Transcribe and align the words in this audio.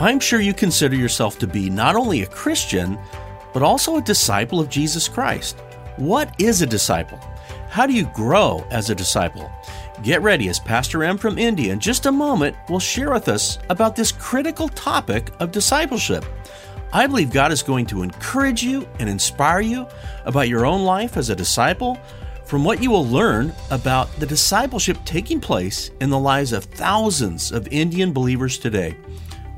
I'm 0.00 0.18
sure 0.18 0.40
you 0.40 0.54
consider 0.54 0.96
yourself 0.96 1.38
to 1.40 1.46
be 1.46 1.68
not 1.68 1.94
only 1.94 2.22
a 2.22 2.26
Christian, 2.26 2.98
but 3.52 3.62
also 3.62 3.98
a 3.98 4.02
disciple 4.02 4.58
of 4.58 4.70
Jesus 4.70 5.08
Christ. 5.08 5.58
What 5.96 6.34
is 6.40 6.62
a 6.62 6.66
disciple? 6.66 7.18
How 7.68 7.86
do 7.86 7.92
you 7.92 8.06
grow 8.14 8.66
as 8.70 8.88
a 8.88 8.94
disciple? 8.94 9.52
Get 10.02 10.22
ready 10.22 10.48
as 10.48 10.58
Pastor 10.58 11.04
M 11.04 11.18
from 11.18 11.36
India 11.36 11.70
in 11.70 11.80
just 11.80 12.06
a 12.06 12.12
moment 12.12 12.56
will 12.70 12.80
share 12.80 13.12
with 13.12 13.28
us 13.28 13.58
about 13.68 13.94
this 13.94 14.10
critical 14.10 14.70
topic 14.70 15.28
of 15.38 15.52
discipleship. 15.52 16.24
I 16.94 17.06
believe 17.06 17.30
God 17.30 17.52
is 17.52 17.62
going 17.62 17.84
to 17.88 18.02
encourage 18.02 18.62
you 18.62 18.88
and 19.00 19.08
inspire 19.08 19.60
you 19.60 19.86
about 20.24 20.48
your 20.48 20.64
own 20.64 20.82
life 20.82 21.18
as 21.18 21.28
a 21.28 21.36
disciple 21.36 21.98
from 22.46 22.64
what 22.64 22.82
you 22.82 22.90
will 22.90 23.06
learn 23.06 23.52
about 23.70 24.10
the 24.18 24.24
discipleship 24.24 24.96
taking 25.04 25.40
place 25.42 25.90
in 26.00 26.08
the 26.08 26.18
lives 26.18 26.54
of 26.54 26.64
thousands 26.64 27.52
of 27.52 27.68
Indian 27.68 28.14
believers 28.14 28.56
today. 28.56 28.96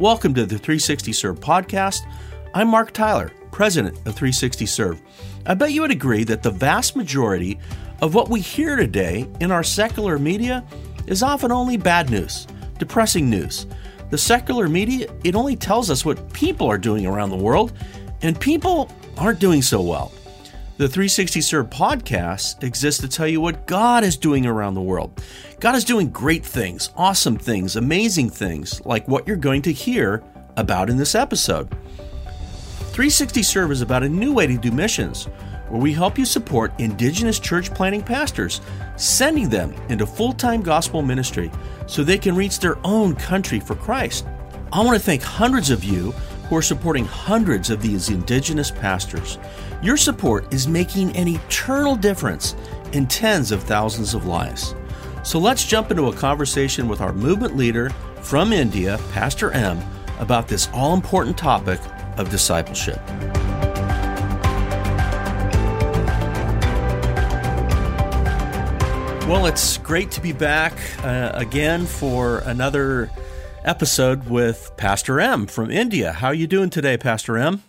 Welcome 0.02 0.34
to 0.34 0.46
the 0.46 0.58
360 0.58 1.12
Serve 1.12 1.38
podcast. 1.38 2.12
I'm 2.54 2.66
Mark 2.66 2.90
Tyler, 2.90 3.30
president 3.52 3.98
of 3.98 4.16
360 4.16 4.66
Serve. 4.66 5.00
I 5.46 5.54
bet 5.54 5.70
you 5.70 5.82
would 5.82 5.92
agree 5.92 6.24
that 6.24 6.42
the 6.42 6.50
vast 6.50 6.96
majority 6.96 7.60
of 8.00 8.12
what 8.12 8.28
we 8.28 8.40
hear 8.40 8.74
today 8.74 9.28
in 9.38 9.52
our 9.52 9.62
secular 9.62 10.18
media 10.18 10.64
is 11.06 11.22
often 11.22 11.52
only 11.52 11.76
bad 11.76 12.10
news, 12.10 12.48
depressing 12.80 13.30
news. 13.30 13.68
The 14.10 14.18
secular 14.18 14.68
media, 14.68 15.08
it 15.22 15.36
only 15.36 15.54
tells 15.54 15.88
us 15.88 16.04
what 16.04 16.32
people 16.32 16.66
are 16.66 16.78
doing 16.78 17.06
around 17.06 17.30
the 17.30 17.36
world, 17.36 17.72
and 18.22 18.40
people 18.40 18.90
aren't 19.16 19.38
doing 19.38 19.62
so 19.62 19.80
well. 19.82 20.10
The 20.78 20.88
360 20.88 21.40
Serve 21.42 21.70
podcast 21.70 22.64
exists 22.64 23.00
to 23.02 23.08
tell 23.08 23.28
you 23.28 23.40
what 23.40 23.68
God 23.68 24.02
is 24.02 24.16
doing 24.16 24.46
around 24.46 24.74
the 24.74 24.82
world. 24.82 25.22
God 25.62 25.76
is 25.76 25.84
doing 25.84 26.10
great 26.10 26.44
things, 26.44 26.90
awesome 26.96 27.36
things, 27.36 27.76
amazing 27.76 28.30
things, 28.30 28.84
like 28.84 29.06
what 29.06 29.28
you're 29.28 29.36
going 29.36 29.62
to 29.62 29.72
hear 29.72 30.20
about 30.56 30.90
in 30.90 30.96
this 30.96 31.14
episode. 31.14 31.70
360 32.90 33.44
Serve 33.44 33.70
is 33.70 33.80
about 33.80 34.02
a 34.02 34.08
new 34.08 34.32
way 34.32 34.48
to 34.48 34.58
do 34.58 34.72
missions, 34.72 35.26
where 35.68 35.80
we 35.80 35.92
help 35.92 36.18
you 36.18 36.24
support 36.24 36.72
Indigenous 36.80 37.38
church 37.38 37.72
planting 37.72 38.02
pastors, 38.02 38.60
sending 38.96 39.48
them 39.48 39.72
into 39.88 40.04
full 40.04 40.32
time 40.32 40.62
gospel 40.62 41.00
ministry 41.00 41.48
so 41.86 42.02
they 42.02 42.18
can 42.18 42.34
reach 42.34 42.58
their 42.58 42.84
own 42.84 43.14
country 43.14 43.60
for 43.60 43.76
Christ. 43.76 44.26
I 44.72 44.82
want 44.82 44.98
to 44.98 45.04
thank 45.04 45.22
hundreds 45.22 45.70
of 45.70 45.84
you 45.84 46.10
who 46.48 46.56
are 46.56 46.62
supporting 46.62 47.04
hundreds 47.04 47.70
of 47.70 47.80
these 47.80 48.08
Indigenous 48.08 48.72
pastors. 48.72 49.38
Your 49.80 49.96
support 49.96 50.52
is 50.52 50.66
making 50.66 51.16
an 51.16 51.28
eternal 51.28 51.94
difference 51.94 52.56
in 52.92 53.06
tens 53.06 53.52
of 53.52 53.62
thousands 53.62 54.12
of 54.12 54.26
lives. 54.26 54.74
So 55.24 55.38
let's 55.38 55.64
jump 55.64 55.92
into 55.92 56.08
a 56.08 56.12
conversation 56.12 56.88
with 56.88 57.00
our 57.00 57.12
movement 57.12 57.56
leader 57.56 57.90
from 58.22 58.52
India, 58.52 58.98
Pastor 59.12 59.52
M, 59.52 59.80
about 60.18 60.48
this 60.48 60.68
all 60.74 60.94
important 60.94 61.38
topic 61.38 61.80
of 62.18 62.28
discipleship. 62.28 63.00
Well, 69.28 69.46
it's 69.46 69.78
great 69.78 70.10
to 70.10 70.20
be 70.20 70.32
back 70.32 70.72
uh, 71.04 71.30
again 71.34 71.86
for 71.86 72.38
another 72.40 73.08
episode 73.64 74.28
with 74.28 74.72
Pastor 74.76 75.20
M 75.20 75.46
from 75.46 75.70
India. 75.70 76.12
How 76.12 76.28
are 76.28 76.34
you 76.34 76.48
doing 76.48 76.68
today, 76.68 76.96
Pastor 76.96 77.38
M? 77.38 77.62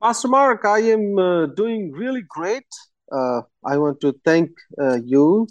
Pastor 0.00 0.28
Mark, 0.28 0.64
I 0.64 0.78
am 0.82 1.18
uh, 1.18 1.46
doing 1.46 1.90
really 1.90 2.22
great. 2.22 2.66
Uh, 3.10 3.42
I 3.64 3.76
want 3.76 4.00
to 4.02 4.14
thank 4.24 4.50
uh, 4.80 4.98
you 5.04 5.48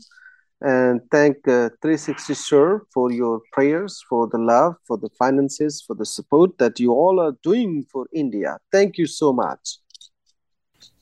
and 0.64 1.02
thank 1.11 1.38
uh, 1.47 1.69
360 1.81 2.33
Serve 2.33 2.81
for 2.94 3.11
your 3.11 3.42
prayers, 3.52 4.02
for 4.09 4.28
the 4.28 4.38
love, 4.38 4.75
for 4.88 4.97
the 4.97 5.09
finances, 5.20 5.83
for 5.86 5.94
the 5.94 6.05
support 6.05 6.58
that 6.58 6.80
you 6.80 6.94
all 6.94 7.20
are 7.20 7.36
doing 7.44 7.86
for 7.92 8.08
India. 8.14 8.58
Thank 8.72 8.97
you 8.97 9.05
so 9.05 9.33
much. 9.33 9.78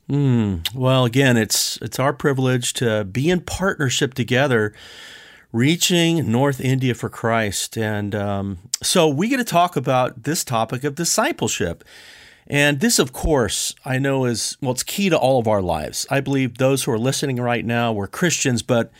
Mm, 0.10 0.74
well, 0.74 1.06
again, 1.06 1.38
it's 1.38 1.78
it's 1.78 2.00
our 2.00 2.12
privilege 2.12 2.74
to 2.74 3.06
be 3.06 3.30
in 3.30 3.42
partnership 3.42 4.16
together, 4.16 4.74
reaching 5.54 6.30
North 6.32 6.60
India 6.60 6.96
for 6.96 7.08
Christ, 7.08 7.78
and 7.78 8.16
um, 8.16 8.58
so 8.82 9.08
we 9.08 9.30
get 9.30 9.38
to 9.38 9.44
talk 9.44 9.78
about 9.78 10.24
this 10.24 10.44
topic 10.44 10.84
of 10.84 10.96
discipleship. 10.96 11.84
And 12.48 12.82
this, 12.82 13.00
of 13.00 13.14
course, 13.14 13.76
I 13.86 13.98
know 14.00 14.26
is, 14.26 14.58
well, 14.60 14.72
it's 14.72 14.84
key 14.84 15.10
to 15.10 15.18
all 15.18 15.40
of 15.40 15.48
our 15.48 15.62
lives. 15.62 16.06
I 16.10 16.20
believe 16.20 16.58
those 16.58 16.84
who 16.84 16.92
are 16.92 17.00
listening 17.00 17.38
right 17.38 17.64
now, 17.64 17.94
we're 17.94 18.08
Christians, 18.08 18.62
but 18.62 18.92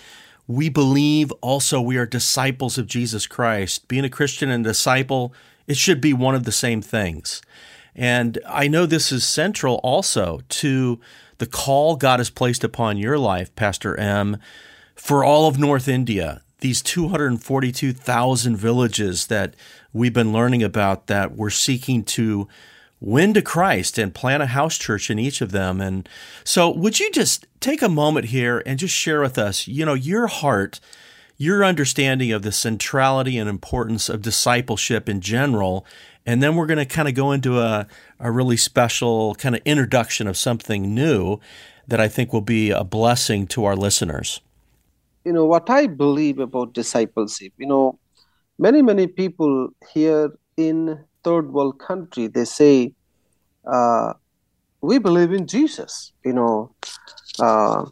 we 0.52 0.70
believe 0.70 1.32
also 1.42 1.80
we 1.80 1.98
are 1.98 2.06
disciples 2.06 2.78
of 2.78 2.88
Jesus 2.88 3.26
Christ. 3.26 3.88
Being 3.88 4.06
a 4.06 4.10
Christian 4.10 4.50
and 4.50 4.64
disciple, 4.64 5.34
it 5.68 5.78
should 5.78 6.02
be 6.02 6.14
one 6.14 6.36
of 6.36 6.44
the 6.44 6.52
same 6.52 6.82
things. 6.82 7.42
And 7.96 8.40
I 8.48 8.68
know 8.68 8.86
this 8.86 9.12
is 9.12 9.24
central 9.24 9.76
also 9.84 10.42
to 10.48 11.00
the 11.38 11.46
call 11.48 11.96
God 11.96 12.20
has 12.20 12.30
placed 12.30 12.64
upon 12.64 12.98
your 12.98 13.18
life, 13.18 13.54
Pastor 13.56 13.98
M, 13.98 14.38
for 14.96 15.24
all 15.24 15.48
of 15.48 15.58
North 15.58 15.88
India, 15.88 16.42
these 16.60 16.82
242,000 16.82 18.56
villages 18.56 19.28
that 19.28 19.56
we've 19.94 20.14
been 20.14 20.32
learning 20.32 20.64
about 20.64 21.08
that 21.08 21.32
we're 21.32 21.50
seeking 21.50 22.04
to 22.04 22.48
win 23.02 23.34
to 23.34 23.42
Christ 23.42 23.98
and 23.98 24.14
plant 24.14 24.44
a 24.44 24.48
house 24.48 24.78
church 24.78 25.10
in 25.10 25.20
each 25.20 25.42
of 25.42 25.52
them. 25.52 25.82
And 25.82 26.08
so, 26.46 26.70
would 26.70 27.00
you 27.00 27.12
just 27.12 27.48
take 27.60 27.82
a 27.82 27.90
moment 27.90 28.28
here 28.28 28.64
and 28.66 28.80
just 28.80 28.94
share 28.94 29.20
with 29.20 29.38
us, 29.38 29.68
you 29.68 29.86
know, 29.86 29.96
your 29.96 30.28
heart, 30.28 30.80
your 31.36 31.66
understanding 31.66 32.32
of 32.32 32.44
the 32.44 32.52
centrality 32.52 33.38
and 33.38 33.50
importance 33.50 34.08
of 34.08 34.22
discipleship 34.22 35.10
in 35.10 35.20
general? 35.20 35.86
And 36.26 36.42
then 36.44 36.56
we're 36.56 36.68
going 36.68 36.78
to 36.78 36.86
kind 36.86 37.08
of 37.08 37.16
go 37.16 37.32
into 37.32 37.60
a, 37.60 37.88
a 38.20 38.32
really 38.32 38.58
special 38.58 39.34
kind 39.36 39.56
of 39.56 39.62
introduction 39.66 40.28
of 40.28 40.38
something 40.38 40.94
new 40.94 41.40
that 41.88 42.00
I 42.00 42.08
think 42.08 42.32
will 42.32 42.42
be 42.42 42.70
a 42.70 42.84
blessing 42.84 43.48
to 43.48 43.66
our 43.66 43.76
listeners. 43.76 44.40
You 45.26 45.34
know, 45.34 45.46
what 45.46 45.70
I 45.70 45.88
believe 45.88 46.38
about 46.38 46.74
discipleship, 46.74 47.54
you 47.58 47.66
know, 47.66 47.98
many, 48.60 48.84
many 48.84 49.08
people 49.08 49.70
here 49.92 50.32
in 50.58 51.04
third 51.24 51.52
world 51.52 51.80
country, 51.80 52.28
they 52.28 52.46
say, 52.46 52.94
uh, 53.66 54.14
we 54.82 54.98
believe 54.98 55.32
in 55.32 55.48
Jesus, 55.48 56.14
you 56.26 56.34
know. 56.34 56.74
Uh, 57.40 57.86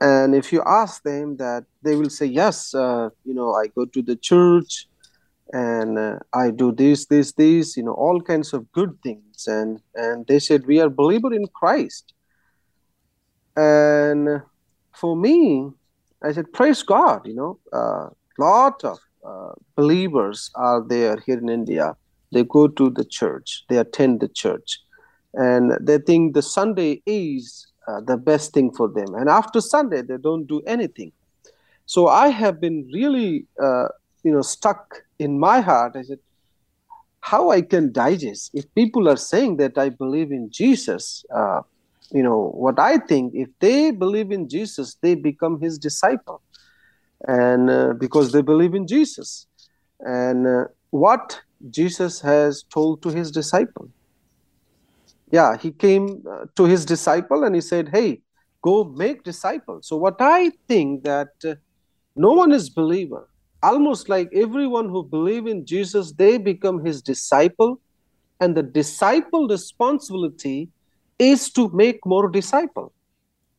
and 0.00 0.34
if 0.34 0.52
you 0.52 0.62
ask 0.66 1.02
them 1.02 1.36
that, 1.36 1.64
they 1.82 1.94
will 1.94 2.10
say, 2.10 2.26
yes, 2.26 2.74
uh, 2.74 3.10
you 3.24 3.34
know, 3.34 3.54
I 3.54 3.68
go 3.68 3.84
to 3.84 4.02
the 4.02 4.16
church 4.16 4.86
and 5.52 5.98
uh, 5.98 6.18
I 6.32 6.50
do 6.50 6.72
this, 6.72 7.06
this, 7.06 7.32
this, 7.32 7.76
you 7.76 7.82
know, 7.84 7.92
all 7.92 8.20
kinds 8.20 8.52
of 8.52 8.70
good 8.72 8.98
things. 9.02 9.46
And, 9.46 9.80
and 9.94 10.26
they 10.26 10.38
said, 10.38 10.66
we 10.66 10.80
are 10.80 10.88
believer 10.88 11.32
in 11.32 11.46
Christ. 11.54 12.14
And 13.54 14.42
for 14.94 15.14
me, 15.14 15.70
I 16.24 16.32
said, 16.32 16.52
praise 16.52 16.82
God, 16.82 17.26
you 17.26 17.34
know, 17.34 17.58
a 17.72 17.76
uh, 17.76 18.10
lot 18.38 18.82
of 18.84 18.98
uh, 19.24 19.52
believers 19.76 20.50
are 20.54 20.82
there 20.82 21.22
here 21.26 21.38
in 21.38 21.48
India 21.48 21.94
they 22.32 22.44
go 22.44 22.68
to 22.68 22.90
the 22.90 23.04
church, 23.04 23.64
they 23.68 23.78
attend 23.78 24.20
the 24.20 24.28
church, 24.28 24.80
and 25.34 25.72
they 25.80 25.98
think 25.98 26.34
the 26.34 26.42
Sunday 26.42 27.02
is 27.06 27.66
uh, 27.88 28.00
the 28.00 28.16
best 28.16 28.52
thing 28.52 28.72
for 28.72 28.88
them. 28.88 29.14
And 29.14 29.28
after 29.28 29.60
Sunday, 29.60 30.02
they 30.02 30.16
don't 30.16 30.46
do 30.46 30.60
anything. 30.66 31.12
So 31.86 32.08
I 32.08 32.28
have 32.28 32.60
been 32.60 32.88
really, 32.92 33.46
uh, 33.62 33.88
you 34.22 34.32
know, 34.32 34.42
stuck 34.42 35.02
in 35.18 35.38
my 35.38 35.60
heart. 35.60 35.96
I 35.96 36.02
said, 36.02 36.18
how 37.20 37.50
I 37.50 37.62
can 37.62 37.92
digest 37.92 38.50
if 38.52 38.72
people 38.74 39.08
are 39.08 39.16
saying 39.16 39.56
that 39.56 39.78
I 39.78 39.88
believe 39.90 40.32
in 40.32 40.50
Jesus. 40.50 41.24
Uh, 41.34 41.62
you 42.10 42.22
know 42.22 42.50
what 42.54 42.78
I 42.78 42.98
think. 42.98 43.32
If 43.34 43.48
they 43.60 43.90
believe 43.90 44.30
in 44.30 44.48
Jesus, 44.48 44.96
they 45.00 45.14
become 45.14 45.60
His 45.60 45.78
disciple, 45.78 46.42
and 47.26 47.70
uh, 47.70 47.94
because 47.94 48.32
they 48.32 48.42
believe 48.42 48.74
in 48.74 48.86
Jesus, 48.86 49.46
and 50.00 50.46
uh, 50.46 50.64
what 50.90 51.40
Jesus 51.70 52.20
has 52.20 52.62
told 52.62 53.02
to 53.02 53.08
his 53.10 53.30
disciple. 53.30 53.88
Yeah, 55.30 55.56
he 55.56 55.70
came 55.70 56.22
uh, 56.30 56.46
to 56.56 56.64
his 56.64 56.84
disciple 56.84 57.44
and 57.44 57.54
he 57.54 57.60
said, 57.60 57.88
Hey, 57.88 58.20
go 58.62 58.84
make 58.84 59.24
disciples. 59.24 59.88
So, 59.88 59.96
what 59.96 60.16
I 60.20 60.50
think 60.68 61.04
that 61.04 61.30
uh, 61.44 61.54
no 62.16 62.32
one 62.32 62.52
is 62.52 62.68
believer. 62.68 63.28
Almost 63.62 64.08
like 64.08 64.28
everyone 64.34 64.88
who 64.88 65.04
believe 65.04 65.46
in 65.46 65.64
Jesus, 65.64 66.12
they 66.12 66.36
become 66.36 66.84
his 66.84 67.00
disciple, 67.00 67.80
and 68.40 68.56
the 68.56 68.62
disciple 68.62 69.46
responsibility 69.46 70.68
is 71.18 71.50
to 71.52 71.70
make 71.72 72.04
more 72.04 72.28
disciple. 72.28 72.92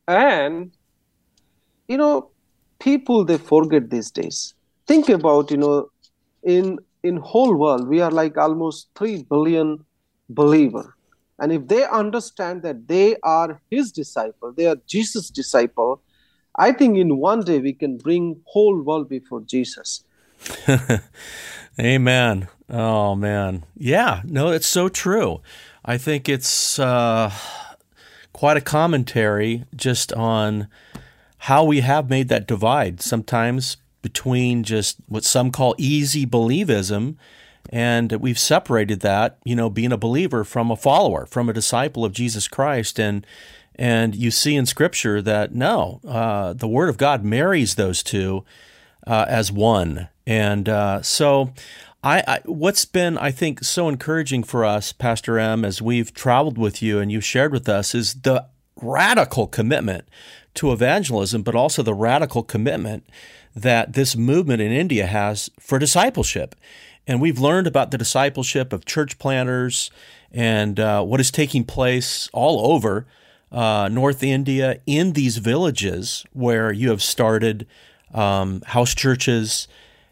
And 0.06 0.72
you 1.88 1.96
know, 1.96 2.30
people 2.78 3.24
they 3.24 3.38
forget 3.38 3.90
these 3.90 4.10
days. 4.10 4.54
Think 4.86 5.08
about 5.08 5.50
you 5.50 5.56
know, 5.56 5.88
in 6.42 6.78
in 7.04 7.16
whole 7.18 7.54
world 7.54 7.86
we 7.86 8.00
are 8.00 8.10
like 8.10 8.36
almost 8.36 8.88
3 8.96 9.24
billion 9.30 9.84
believer. 10.28 10.96
And 11.38 11.52
if 11.52 11.68
they 11.68 11.84
understand 11.84 12.62
that 12.62 12.88
they 12.88 13.16
are 13.22 13.60
his 13.70 13.92
disciple 13.92 14.52
they 14.52 14.66
are 14.66 14.76
jesus 14.86 15.30
disciple 15.30 16.00
i 16.56 16.70
think 16.72 16.96
in 16.96 17.16
one 17.18 17.40
day 17.42 17.58
we 17.58 17.72
can 17.72 17.98
bring 17.98 18.40
whole 18.44 18.80
world 18.82 19.08
before 19.08 19.40
jesus. 19.42 20.04
Amen. 21.80 22.48
Oh 22.68 23.14
man, 23.14 23.64
yeah, 23.76 24.22
no, 24.24 24.48
it's 24.50 24.66
so 24.66 24.88
true. 24.88 25.42
I 25.84 25.98
think 25.98 26.28
it's 26.28 26.78
uh, 26.78 27.30
quite 28.32 28.56
a 28.56 28.62
commentary 28.62 29.64
just 29.76 30.12
on 30.12 30.68
how 31.38 31.64
we 31.64 31.80
have 31.80 32.08
made 32.08 32.28
that 32.28 32.46
divide. 32.46 33.02
Sometimes 33.02 33.76
between 34.04 34.62
just 34.62 34.98
what 35.08 35.24
some 35.24 35.50
call 35.50 35.74
easy 35.78 36.26
believism 36.26 37.16
and 37.70 38.12
we've 38.12 38.38
separated 38.38 39.00
that 39.00 39.38
you 39.42 39.56
know 39.56 39.70
being 39.70 39.92
a 39.92 39.96
believer 39.96 40.44
from 40.44 40.70
a 40.70 40.76
follower 40.76 41.24
from 41.24 41.48
a 41.48 41.52
disciple 41.54 42.04
of 42.04 42.12
jesus 42.12 42.46
christ. 42.46 43.00
And 43.00 43.26
and 43.76 44.14
you 44.14 44.30
see 44.30 44.54
in 44.54 44.66
scripture 44.66 45.22
that 45.22 45.54
no 45.54 46.00
uh, 46.06 46.52
the 46.52 46.68
word 46.68 46.90
of 46.90 46.98
god 46.98 47.24
marries 47.24 47.74
those 47.74 48.02
two 48.02 48.44
uh, 49.06 49.24
as 49.28 49.50
one. 49.50 50.08
And 50.26 50.68
uh, 50.68 51.02
so 51.02 51.52
I, 52.02 52.22
I, 52.26 52.40
what's 52.44 52.84
been 52.84 53.16
I 53.16 53.30
think 53.30 53.64
so 53.64 53.88
encouraging 53.88 54.44
for 54.44 54.64
us, 54.64 54.92
Pastor 54.92 55.38
M, 55.38 55.64
as 55.64 55.80
we've 55.80 56.12
traveled 56.12 56.58
with 56.58 56.82
you 56.82 56.98
and 57.00 57.10
you've 57.10 57.24
shared 57.24 57.52
with 57.52 57.68
us, 57.68 57.94
is 57.94 58.14
the 58.14 58.46
radical 58.76 59.46
commitment 59.46 60.06
to 60.54 60.72
evangelism, 60.72 61.42
but 61.42 61.54
also 61.54 61.82
the 61.82 61.94
radical 61.94 62.42
commitment 62.42 63.04
that 63.54 63.92
this 63.92 64.16
movement 64.16 64.60
in 64.60 64.72
India 64.72 65.06
has 65.06 65.50
for 65.60 65.78
discipleship. 65.78 66.54
And 67.06 67.20
we've 67.20 67.38
learned 67.38 67.66
about 67.66 67.90
the 67.90 67.98
discipleship 67.98 68.72
of 68.72 68.84
church 68.84 69.18
planters 69.18 69.90
and 70.32 70.80
uh, 70.80 71.02
what 71.04 71.20
is 71.20 71.30
taking 71.30 71.64
place 71.64 72.28
all 72.32 72.72
over 72.72 73.06
uh, 73.52 73.88
North 73.90 74.22
India 74.22 74.80
in 74.86 75.12
these 75.12 75.38
villages 75.38 76.24
where 76.32 76.72
you 76.72 76.90
have 76.90 77.02
started 77.02 77.66
um, 78.12 78.62
house 78.66 78.94
churches 78.94 79.68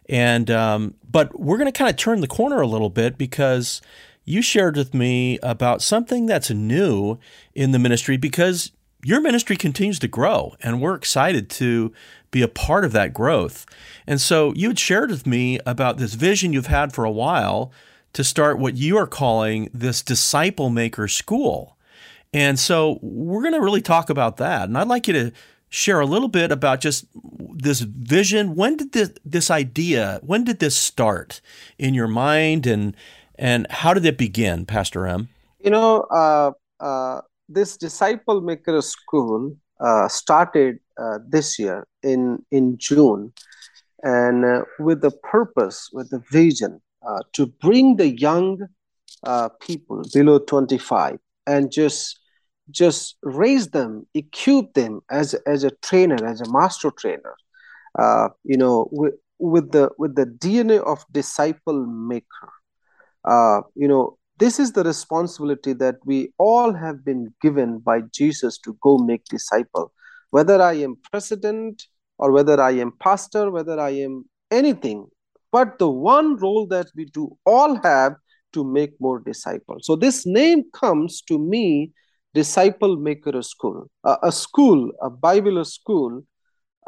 and 0.09 0.51
um, 0.51 0.95
but 1.09 1.39
we're 1.39 1.57
going 1.57 1.71
to 1.71 1.77
kind 1.77 1.91
of 1.91 1.97
turn 1.97 2.21
the 2.21 2.29
corner 2.29 2.61
a 2.61 2.67
little 2.67 2.91
bit 2.91 3.17
because 3.17 3.81
you 4.25 4.43
shared 4.43 4.77
with 4.77 4.95
me 4.95 5.39
about 5.43 5.83
something 5.83 6.27
that's 6.27 6.51
new 6.51 7.19
in 7.55 7.73
the 7.73 7.79
ministry 7.79 8.17
because 8.17 8.73
your 9.05 9.21
ministry 9.21 9.57
continues 9.57 9.99
to 10.01 10.09
grow 10.09 10.55
and 10.63 10.81
we're 10.81 10.95
excited 10.95 11.51
to 11.51 11.93
be 12.31 12.43
a 12.43 12.49
part 12.49 12.85
of 12.85 12.93
that 12.93 13.13
growth. 13.13 13.67
And 14.07 14.21
so 14.21 14.53
you 14.55 14.69
had 14.69 14.79
shared 14.79 15.11
with 15.11 15.27
me 15.27 15.59
about 15.67 15.99
this 15.99 16.15
vision 16.15 16.53
you've 16.53 16.67
had 16.67 16.93
for 16.93 17.05
a 17.05 17.11
while 17.11 17.73
to 18.13 18.25
start 18.25 18.59
what 18.59 18.77
you 18.77 18.97
are 18.97 19.07
calling 19.07 19.71
this 19.73 20.03
disciple 20.03 20.71
maker 20.71 21.09
school. 21.09 21.77
And 22.33 22.59
so 22.59 22.99
we're 23.03 23.43
going 23.43 23.55
to 23.55 23.61
really 23.61 23.83
talk 23.83 24.09
about 24.09 24.39
that. 24.39 24.65
And 24.65 24.79
I'd 24.79 24.89
like 24.89 25.07
you 25.07 25.15
to 25.15 25.33
share 25.69 26.01
a 26.01 26.07
little 26.07 26.29
bit 26.29 26.53
about 26.53 26.81
just 26.81 27.07
this 27.15 27.81
vision. 27.81 28.55
When 28.55 28.77
did 28.77 28.93
this 28.93 29.11
this 29.25 29.51
idea? 29.51 30.21
When 30.23 30.45
did 30.45 30.59
this 30.59 30.77
start 30.77 31.41
in 31.79 31.95
your 31.95 32.09
mind, 32.09 32.67
and 32.67 32.97
and 33.37 33.67
how 33.71 33.95
did 33.95 34.05
it 34.05 34.19
begin, 34.19 34.67
Pastor 34.67 35.07
M? 35.07 35.29
You 35.61 35.71
know, 35.71 36.03
uh, 36.11 36.53
uh, 36.81 37.23
this 37.55 37.77
disciple 37.77 38.41
maker 38.41 38.81
school 38.81 39.57
uh, 39.81 40.09
started 40.09 40.79
uh, 41.01 41.19
this 41.29 41.59
year 41.59 41.87
in 42.03 42.45
in 42.51 42.77
June, 42.79 43.33
and 44.03 44.45
uh, 44.45 44.63
with 44.79 45.01
the 45.01 45.11
purpose, 45.11 45.91
with 45.93 46.11
the 46.11 46.23
vision 46.31 46.81
uh, 47.07 47.21
to 47.33 47.47
bring 47.47 47.97
the 47.97 48.09
young 48.09 48.59
people 49.61 50.03
below 50.13 50.39
twenty 50.39 50.79
five 50.79 51.19
and 51.47 51.71
just 51.71 52.21
just 52.71 53.17
raise 53.23 53.69
them, 53.69 54.07
equip 54.15 54.75
them 54.75 55.01
as 55.11 55.35
as 55.47 55.65
a 55.65 55.71
trainer, 55.83 56.25
as 56.25 56.41
a 56.41 56.51
master 56.51 56.91
trainer. 56.91 57.35
Uh, 57.99 58.29
you 58.45 58.57
know, 58.57 58.89
with, 59.39 59.73
the 59.73 59.91
with 59.99 60.15
the 60.15 60.25
DNA 60.25 60.81
of 60.81 61.05
disciple 61.13 61.87
maker. 61.87 62.49
Uh, 63.25 63.61
you 63.75 63.87
know, 63.87 64.17
this 64.43 64.59
is 64.59 64.73
the 64.73 64.83
responsibility 64.83 65.73
that 65.73 65.99
we 66.05 66.33
all 66.37 66.73
have 66.75 67.05
been 67.05 67.33
given 67.41 67.79
by 67.79 68.01
Jesus 68.13 68.59
to 68.59 68.77
go 68.83 68.99
make 68.99 69.25
disciple. 69.27 69.93
Whether 70.31 70.61
I 70.61 70.73
am 70.87 70.97
president 71.13 71.87
or 72.19 72.33
whether 72.33 72.61
I 72.61 72.73
am 72.73 72.91
pastor, 72.99 73.53
whether 73.53 73.79
I 73.79 73.91
am 73.91 74.25
anything, 74.51 75.07
but 75.53 75.79
the 75.79 75.89
one 75.89 76.35
role 76.39 76.67
that 76.67 76.89
we 76.97 77.05
do 77.05 77.39
all 77.47 77.77
have 77.85 78.17
to 78.55 78.65
make 78.65 79.01
more 79.01 79.21
disciples. 79.21 79.87
So 79.87 79.95
this 79.95 80.27
name 80.27 80.65
comes 80.73 81.23
to 81.29 81.39
me 81.39 81.93
disciple 82.35 82.97
maker 82.97 83.41
school, 83.43 83.89
uh, 84.03 84.17
a 84.25 84.33
school, 84.33 84.91
a 85.01 85.09
Bible 85.09 85.65
school, 85.65 86.25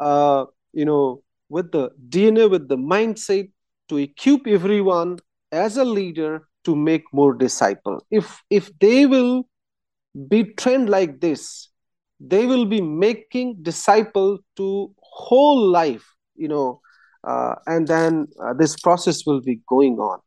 uh, 0.01 0.43
you 0.73 0.83
know, 0.83 1.23
with 1.47 1.71
the 1.71 1.91
DNA, 2.09 2.49
with 2.49 2.67
the 2.67 2.77
mindset 2.77 3.49
to 3.87 3.95
equip 3.95 4.45
everyone 4.45 5.19
as 5.53 5.77
a 5.77 5.85
leader 5.85 6.41
to 6.65 6.75
make 6.75 7.03
more 7.13 7.33
disciple. 7.33 8.05
If 8.11 8.41
if 8.49 8.69
they 8.79 9.05
will 9.05 9.47
be 10.27 10.43
trained 10.53 10.89
like 10.89 11.19
this, 11.21 11.69
they 12.19 12.45
will 12.45 12.65
be 12.65 12.81
making 12.81 13.57
disciple 13.61 14.39
to 14.57 14.93
whole 15.01 15.67
life, 15.67 16.05
you 16.35 16.47
know, 16.47 16.81
uh, 17.23 17.55
and 17.67 17.87
then 17.87 18.27
uh, 18.43 18.53
this 18.53 18.75
process 18.79 19.25
will 19.25 19.41
be 19.41 19.59
going 19.67 19.97
on, 19.99 20.19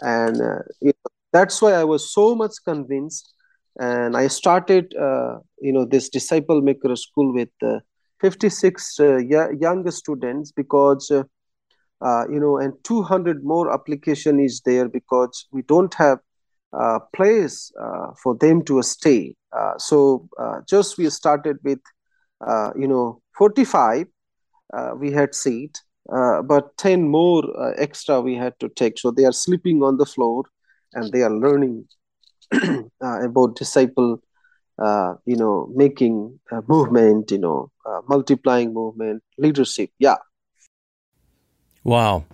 and 0.00 0.40
uh, 0.40 0.62
you 0.80 0.92
know, 0.92 1.10
that's 1.32 1.60
why 1.60 1.72
I 1.72 1.84
was 1.84 2.12
so 2.12 2.34
much 2.34 2.52
convinced 2.64 3.34
and 3.80 4.16
i 4.16 4.26
started 4.28 4.94
uh, 4.94 5.38
you 5.60 5.72
know 5.72 5.84
this 5.84 6.08
disciple 6.08 6.60
maker 6.60 6.94
school 6.94 7.32
with 7.32 7.50
uh, 7.62 7.78
56 8.20 9.00
uh, 9.00 9.16
young 9.18 9.90
students 9.90 10.52
because 10.52 11.10
uh, 12.04 12.08
uh, 12.08 12.24
you 12.30 12.40
know 12.40 12.58
and 12.58 12.72
200 12.84 13.44
more 13.44 13.72
application 13.72 14.40
is 14.40 14.60
there 14.64 14.88
because 14.88 15.46
we 15.52 15.62
don't 15.62 15.94
have 15.94 16.18
uh, 16.72 16.98
place 17.14 17.72
for 18.22 18.36
them 18.40 18.62
to 18.64 18.82
stay 18.82 19.34
so 19.78 20.28
just 20.68 20.98
we 20.98 21.08
started 21.10 21.56
with 21.64 21.80
you 22.76 22.88
know 22.88 23.20
45 23.38 24.06
we 24.96 25.12
had 25.12 25.34
seat 25.34 25.80
but 26.46 26.76
10 26.76 27.08
more 27.08 27.42
extra 27.78 28.20
we 28.20 28.34
had 28.34 28.58
to 28.58 28.68
take 28.68 28.98
so 28.98 29.10
they 29.10 29.24
are 29.24 29.32
sleeping 29.32 29.82
on 29.82 29.96
the 29.96 30.06
floor 30.06 30.44
and 30.94 31.12
they 31.12 31.22
are 31.22 31.34
learning 31.34 31.84
uh, 32.52 33.20
about 33.24 33.56
disciple, 33.56 34.20
uh, 34.78 35.14
you 35.26 35.36
know, 35.36 35.70
making 35.74 36.38
movement, 36.68 37.30
you 37.30 37.38
know, 37.38 37.70
uh, 37.86 38.00
multiplying 38.08 38.72
movement, 38.74 39.22
leadership. 39.38 39.90
Yeah. 39.98 40.16
Wow. 41.84 42.24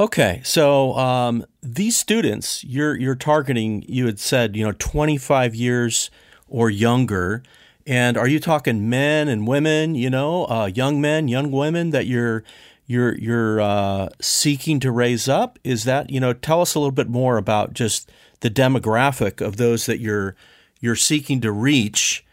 Okay. 0.00 0.40
So 0.44 0.94
um, 0.94 1.44
these 1.62 1.96
students 1.96 2.64
you're 2.64 2.96
you're 2.96 3.14
targeting, 3.14 3.84
you 3.86 4.06
had 4.06 4.18
said, 4.18 4.56
you 4.56 4.64
know, 4.64 4.72
25 4.72 5.54
years 5.54 6.10
or 6.48 6.70
younger. 6.70 7.42
And 7.86 8.16
are 8.16 8.26
you 8.26 8.40
talking 8.40 8.88
men 8.88 9.28
and 9.28 9.46
women? 9.46 9.94
You 9.94 10.08
know, 10.08 10.46
uh, 10.46 10.70
young 10.74 11.00
men, 11.00 11.28
young 11.28 11.50
women 11.50 11.90
that 11.90 12.06
you're 12.06 12.42
you're 12.86 13.14
you're 13.16 13.60
uh, 13.60 14.08
seeking 14.20 14.80
to 14.80 14.90
raise 14.90 15.28
up? 15.28 15.58
Is 15.64 15.84
that 15.84 16.10
you 16.10 16.18
know? 16.18 16.32
Tell 16.32 16.62
us 16.62 16.74
a 16.74 16.78
little 16.78 16.92
bit 16.92 17.08
more 17.08 17.36
about 17.36 17.74
just 17.74 18.10
the 18.40 18.50
demographic 18.50 19.40
of 19.40 19.58
those 19.58 19.86
that 19.86 20.00
you're 20.00 20.34
you're 20.80 20.96
seeking 20.96 21.40
to 21.40 21.50
reach 21.50 22.24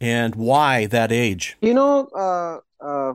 and 0.00 0.34
why 0.34 0.86
that 0.86 1.12
age 1.12 1.56
you 1.60 1.72
know 1.72 2.08
uh, 2.08 2.58
uh, 2.84 3.14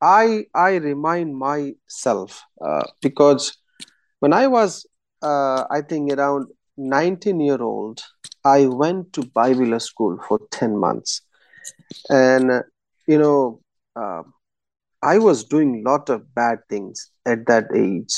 i 0.00 0.44
i 0.54 0.76
remind 0.76 1.36
myself 1.36 2.42
uh, 2.60 2.84
because 3.02 3.56
when 4.20 4.32
i 4.32 4.46
was 4.46 4.86
uh, 5.22 5.64
i 5.70 5.80
think 5.80 6.12
around 6.12 6.46
19 6.76 7.40
year 7.40 7.60
old 7.60 8.00
i 8.44 8.66
went 8.66 9.12
to 9.12 9.22
bible 9.34 9.78
school 9.80 10.18
for 10.28 10.38
10 10.50 10.76
months. 10.76 11.22
And 12.10 12.62
you 13.06 13.18
know 13.18 13.60
uh, 13.96 14.22
i 15.02 15.18
was 15.18 15.44
doing 15.44 15.70
a 15.76 15.90
lot 15.90 16.08
of 16.10 16.34
bad 16.34 16.58
things 16.68 17.10
at 17.26 17.46
that 17.46 17.66
age. 17.74 18.14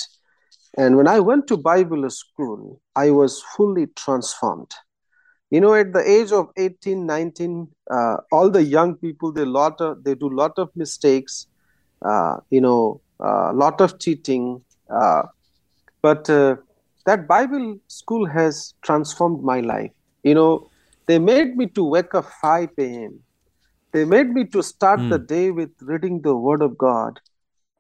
And 0.77 0.97
when 0.97 1.09
I 1.09 1.19
went 1.21 1.47
to 1.49 1.57
Bible 1.57 2.09
school, 2.11 2.81
I 2.95 3.11
was 3.11 3.43
fully 3.57 3.89
transformed. 3.97 4.71
You 5.51 5.61
know, 5.61 5.75
at 5.75 5.93
the 5.93 6.09
age 6.09 6.31
of 6.31 6.51
18, 6.57 7.07
19, 7.07 7.69
uh, 7.91 8.19
all 8.31 8.51
the 8.51 8.63
young 8.63 8.95
people, 8.95 9.33
they, 9.33 9.45
lot 9.45 9.81
of, 9.81 10.05
they 10.05 10.15
do 10.15 10.29
a 10.29 10.39
lot 10.43 10.59
of 10.59 10.71
mistakes, 10.77 11.49
you 12.51 12.61
know, 12.61 13.01
a 13.21 13.25
uh, 13.25 13.53
lot 13.53 13.81
of 13.81 13.99
cheating. 13.99 14.63
Uh, 14.89 15.23
but 16.03 16.29
uh, 16.31 16.57
that 17.07 17.29
Bible 17.29 17.79
school 17.89 18.27
has 18.27 18.75
transformed 18.83 19.43
my 19.43 19.61
life. 19.61 19.93
You 20.23 20.35
know, 20.35 20.71
they 21.07 21.19
made 21.19 21.57
me 21.57 21.67
to 21.69 21.85
wake 21.85 22.15
up 22.15 22.27
5 22.41 22.71
a.m. 22.79 23.21
They 23.93 24.05
made 24.05 24.31
me 24.31 24.45
to 24.47 24.63
start 24.63 25.01
mm. 25.01 25.11
the 25.11 25.19
day 25.19 25.51
with 25.51 25.71
reading 25.81 26.21
the 26.23 26.37
Word 26.37 26.63
of 26.63 26.79
God 26.79 27.21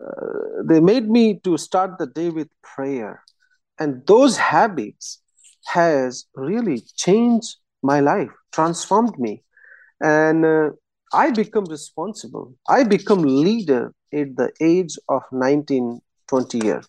uh, 0.04 0.62
they 0.64 0.80
made 0.80 1.10
me 1.10 1.38
to 1.44 1.58
start 1.58 1.98
the 1.98 2.06
day 2.06 2.30
with 2.30 2.48
prayer 2.62 3.22
and 3.78 4.06
those 4.06 4.36
habits 4.36 5.20
has 5.66 6.24
really 6.34 6.82
changed 6.96 7.56
my 7.82 8.00
life 8.00 8.30
transformed 8.52 9.18
me 9.18 9.42
and 10.00 10.44
uh, 10.44 10.70
i 11.12 11.30
become 11.30 11.64
responsible. 11.64 12.54
I 12.68 12.84
become 12.84 13.22
leader 13.22 13.92
at 14.12 14.36
the 14.36 14.50
age 14.60 14.96
of 15.08 15.22
19 15.32 16.00
20 16.28 16.58
years. 16.64 16.88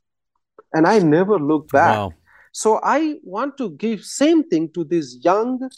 And 0.73 0.87
i 0.87 0.99
never 0.99 1.39
look 1.39 1.71
back. 1.71 1.97
Wow. 1.97 2.13
so 2.51 2.79
i 2.83 3.15
want 3.23 3.57
to 3.57 3.69
give 3.81 4.03
same 4.03 4.43
thing 4.49 4.69
to 4.73 4.83
these 4.83 5.19
young 5.23 5.69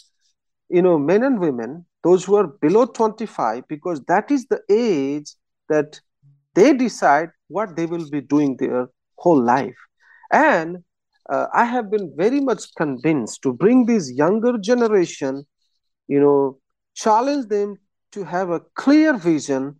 you 0.68 0.82
know 0.82 0.98
men 0.98 1.22
and 1.22 1.38
women 1.38 1.84
those 2.02 2.24
who 2.24 2.34
are 2.36 2.48
below 2.64 2.84
25 2.84 3.68
because 3.68 4.00
that 4.08 4.30
is 4.30 4.46
the 4.46 4.60
age 4.68 5.30
that 5.68 6.00
they 6.54 6.72
decide 6.74 7.30
what 7.48 7.76
they 7.76 7.86
will 7.86 8.08
be 8.10 8.20
doing 8.20 8.56
their 8.56 8.88
whole 9.16 9.40
life. 9.42 9.76
And 10.30 10.84
uh, 11.30 11.46
i 11.54 11.64
have 11.64 11.90
been 11.90 12.12
very 12.16 12.40
much 12.40 12.74
convinced 12.76 13.42
to 13.42 13.52
bring 13.52 13.86
this 13.86 14.12
younger 14.12 14.58
generation 14.58 15.44
you 16.08 16.20
know 16.20 16.58
challenge 16.94 17.46
them 17.48 17.76
to 18.14 18.24
have 18.24 18.50
a 18.50 18.60
clear 18.74 19.16
vision 19.16 19.74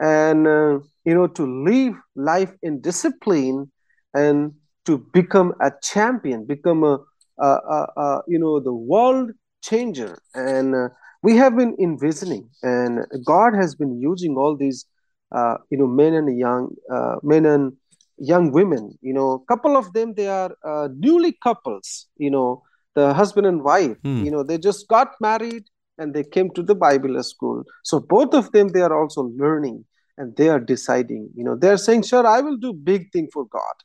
and 0.00 0.46
uh, 0.46 0.78
you 1.04 1.14
know 1.14 1.26
to 1.26 1.44
live 1.70 1.94
life 2.14 2.52
in 2.62 2.80
discipline 2.80 3.70
and 4.14 4.52
to 4.84 4.98
become 5.12 5.54
a 5.60 5.70
champion 5.82 6.44
become 6.44 6.84
a, 6.84 6.98
a, 7.38 7.50
a, 7.76 7.78
a 7.96 8.22
you 8.28 8.38
know 8.38 8.60
the 8.60 8.72
world 8.72 9.30
changer. 9.62 10.18
And 10.34 10.74
uh, 10.74 10.88
we 11.22 11.36
have 11.36 11.56
been 11.56 11.76
envisioning 11.78 12.50
and 12.62 13.06
god 13.24 13.54
has 13.54 13.74
been 13.74 14.00
using 14.00 14.36
all 14.36 14.56
these 14.56 14.84
uh, 15.30 15.56
you 15.70 15.78
know 15.78 15.86
men 15.86 16.12
and 16.14 16.38
young 16.38 16.74
uh, 16.94 17.16
men 17.22 17.46
and 17.46 17.72
young 18.18 18.52
women. 18.52 18.98
You 19.00 19.14
know 19.14 19.28
a 19.32 19.44
couple 19.46 19.76
of 19.76 19.92
them 19.94 20.14
they 20.14 20.28
are 20.28 20.52
uh, 20.64 20.88
newly 20.94 21.32
couples 21.32 22.06
you 22.16 22.30
know 22.30 22.62
the 22.94 23.14
husband 23.14 23.46
and 23.46 23.62
wife. 23.62 23.96
Hmm. 24.02 24.24
you 24.24 24.30
know 24.30 24.42
they 24.42 24.58
just 24.58 24.88
got 24.88 25.08
married 25.20 25.64
and 25.98 26.14
they 26.14 26.24
came 26.24 26.50
to 26.50 26.62
the 26.62 26.74
bible 26.74 27.22
school. 27.22 27.64
So 27.84 28.00
both 28.00 28.34
of 28.34 28.52
them 28.52 28.68
they 28.68 28.80
are 28.80 28.98
also 28.98 29.22
learning 29.36 29.84
and 30.18 30.36
they 30.36 30.48
are 30.48 30.60
deciding 30.60 31.30
you 31.34 31.44
know 31.44 31.56
they're 31.56 31.78
saying 31.78 32.02
sure 32.02 32.26
i 32.26 32.40
will 32.40 32.56
do 32.56 32.72
big 32.72 33.10
thing 33.12 33.28
for 33.32 33.46
god. 33.46 33.76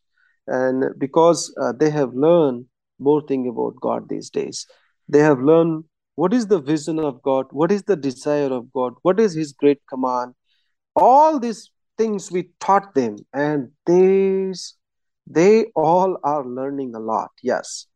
And 0.48 0.86
because 0.98 1.54
uh, 1.62 1.74
they 1.74 1.90
have 1.90 2.14
learned 2.14 2.66
more 3.00 3.22
thing 3.22 3.48
about 3.48 3.76
god 3.82 4.10
these 4.10 4.30
days. 4.30 4.66
They 5.10 5.20
have 5.20 5.40
learned 5.40 5.84
what 6.16 6.34
is 6.34 6.48
the 6.48 6.60
vision 6.60 7.00
of 7.00 7.22
god 7.22 7.46
what 7.52 7.72
is 7.72 7.84
the 7.84 7.96
desire 7.96 8.52
of 8.52 8.72
god 8.74 8.94
what 9.02 9.20
is 9.20 9.34
his 9.36 9.52
great 9.52 9.82
command. 9.90 10.34
All 10.96 11.40
these 11.40 11.70
things 11.98 12.32
we 12.32 12.50
taught 12.60 12.94
them 12.96 13.18
and 13.34 13.72
these 13.86 14.76
they 15.30 15.66
all 15.76 16.18
are 16.24 16.46
learning 16.46 16.96
a 16.96 17.00
lot. 17.00 17.32
Yes. 17.44 17.88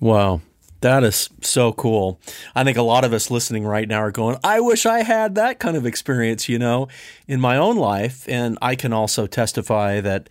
Wow 0.00 0.40
that 0.84 1.02
is 1.02 1.30
so 1.40 1.72
cool. 1.72 2.20
I 2.54 2.62
think 2.62 2.76
a 2.76 2.82
lot 2.82 3.04
of 3.04 3.14
us 3.14 3.30
listening 3.30 3.64
right 3.64 3.88
now 3.88 4.00
are 4.00 4.10
going, 4.10 4.36
I 4.44 4.60
wish 4.60 4.84
I 4.84 5.02
had 5.02 5.34
that 5.34 5.58
kind 5.58 5.78
of 5.78 5.86
experience, 5.86 6.46
you 6.46 6.58
know, 6.58 6.88
in 7.26 7.40
my 7.40 7.56
own 7.56 7.78
life. 7.78 8.28
And 8.28 8.58
I 8.60 8.74
can 8.76 8.92
also 8.92 9.26
testify 9.26 10.02
that, 10.02 10.28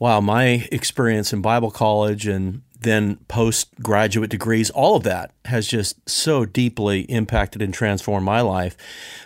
wow, 0.00 0.20
my 0.20 0.66
experience 0.72 1.32
in 1.32 1.42
Bible 1.42 1.70
college 1.70 2.26
and 2.26 2.62
then 2.80 3.18
postgraduate 3.28 4.30
degrees, 4.30 4.68
all 4.70 4.96
of 4.96 5.04
that 5.04 5.30
has 5.44 5.68
just 5.68 5.96
so 6.10 6.44
deeply 6.44 7.02
impacted 7.02 7.62
and 7.62 7.72
transformed 7.72 8.26
my 8.26 8.40
life. 8.40 8.76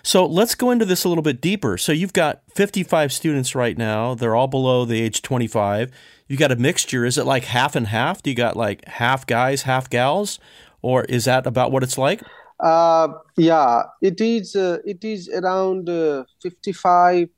So 0.03 0.27
let's 0.27 0.55
go 0.55 0.71
into 0.71 0.85
this 0.85 1.03
a 1.03 1.09
little 1.09 1.23
bit 1.23 1.41
deeper. 1.41 1.79
So 1.79 1.93
you've 1.93 2.13
got 2.13 2.43
55 2.55 3.11
students 3.11 3.55
right 3.55 3.77
now, 3.77 4.15
they're 4.15 4.37
all 4.37 4.49
below 4.49 4.85
the 4.85 5.01
age 5.01 5.23
25 5.23 5.91
you 6.29 6.37
got 6.37 6.53
a 6.53 6.57
mixture. 6.57 7.05
Is 7.05 7.19
it 7.19 7.25
like 7.25 7.45
half 7.45 7.75
and 7.75 7.87
half? 7.87 8.23
Do 8.23 8.31
you 8.31 8.37
got 8.37 8.57
like 8.57 8.87
half 8.87 9.27
guys, 9.27 9.63
half 9.63 9.89
gals, 9.91 10.39
or 10.83 11.05
is 11.05 11.25
that 11.25 11.47
about 11.47 11.73
what 11.73 11.83
it's 11.83 11.99
like? 11.99 12.23
Uh, 12.61 13.09
yeah, 13.37 13.85
it 14.03 14.21
is. 14.21 14.55
Uh, 14.55 14.79
it 14.85 15.03
is 15.05 15.29
around 15.29 15.89
uh, 15.89 16.25
55, 16.43 17.29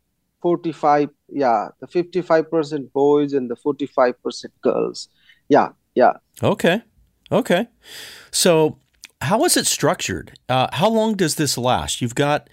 45. 0.43 1.11
Yeah, 1.29 1.69
the 1.81 1.87
55% 1.87 2.93
boys 2.93 3.33
and 3.33 3.51
the 3.51 3.57
45% 3.57 4.47
girls. 4.63 5.09
Yeah, 5.49 5.71
yeah. 5.95 6.15
Okay, 6.43 6.83
okay. 7.31 7.69
So, 8.31 8.79
how 9.21 9.45
is 9.45 9.57
it 9.57 9.67
structured? 9.67 10.39
Uh, 10.49 10.69
how 10.73 10.89
long 10.89 11.15
does 11.15 11.37
this 11.37 11.59
last? 11.59 12.01
You've 12.01 12.15
got, 12.15 12.49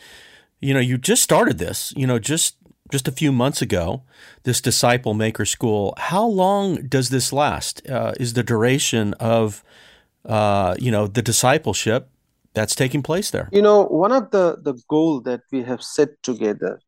you 0.60 0.74
know, 0.74 0.80
you 0.80 0.98
just 0.98 1.24
started 1.24 1.58
this. 1.58 1.94
You 1.96 2.06
know, 2.06 2.20
just 2.20 2.57
just 2.92 3.08
a 3.08 3.12
few 3.12 3.32
months 3.32 3.62
ago, 3.62 4.04
this 4.44 4.62
disciple 4.62 5.14
maker 5.14 5.46
school. 5.46 5.94
How 5.98 6.26
long 6.26 6.88
does 6.88 7.10
this 7.10 7.34
last? 7.34 7.88
Uh, 7.90 8.14
is 8.20 8.34
the 8.34 8.44
duration 8.44 9.14
of, 9.16 9.64
uh, 10.26 10.76
you 10.80 10.92
know, 10.92 11.08
the 11.08 11.22
discipleship 11.22 12.10
that's 12.54 12.76
taking 12.76 13.04
place 13.04 13.32
there? 13.32 13.50
You 13.52 13.62
know, 13.62 13.86
one 13.86 14.12
of 14.12 14.32
the 14.32 14.58
the 14.62 14.74
goal 14.88 15.22
that 15.22 15.42
we 15.52 15.64
have 15.64 15.82
set 15.82 16.10
together, 16.24 16.80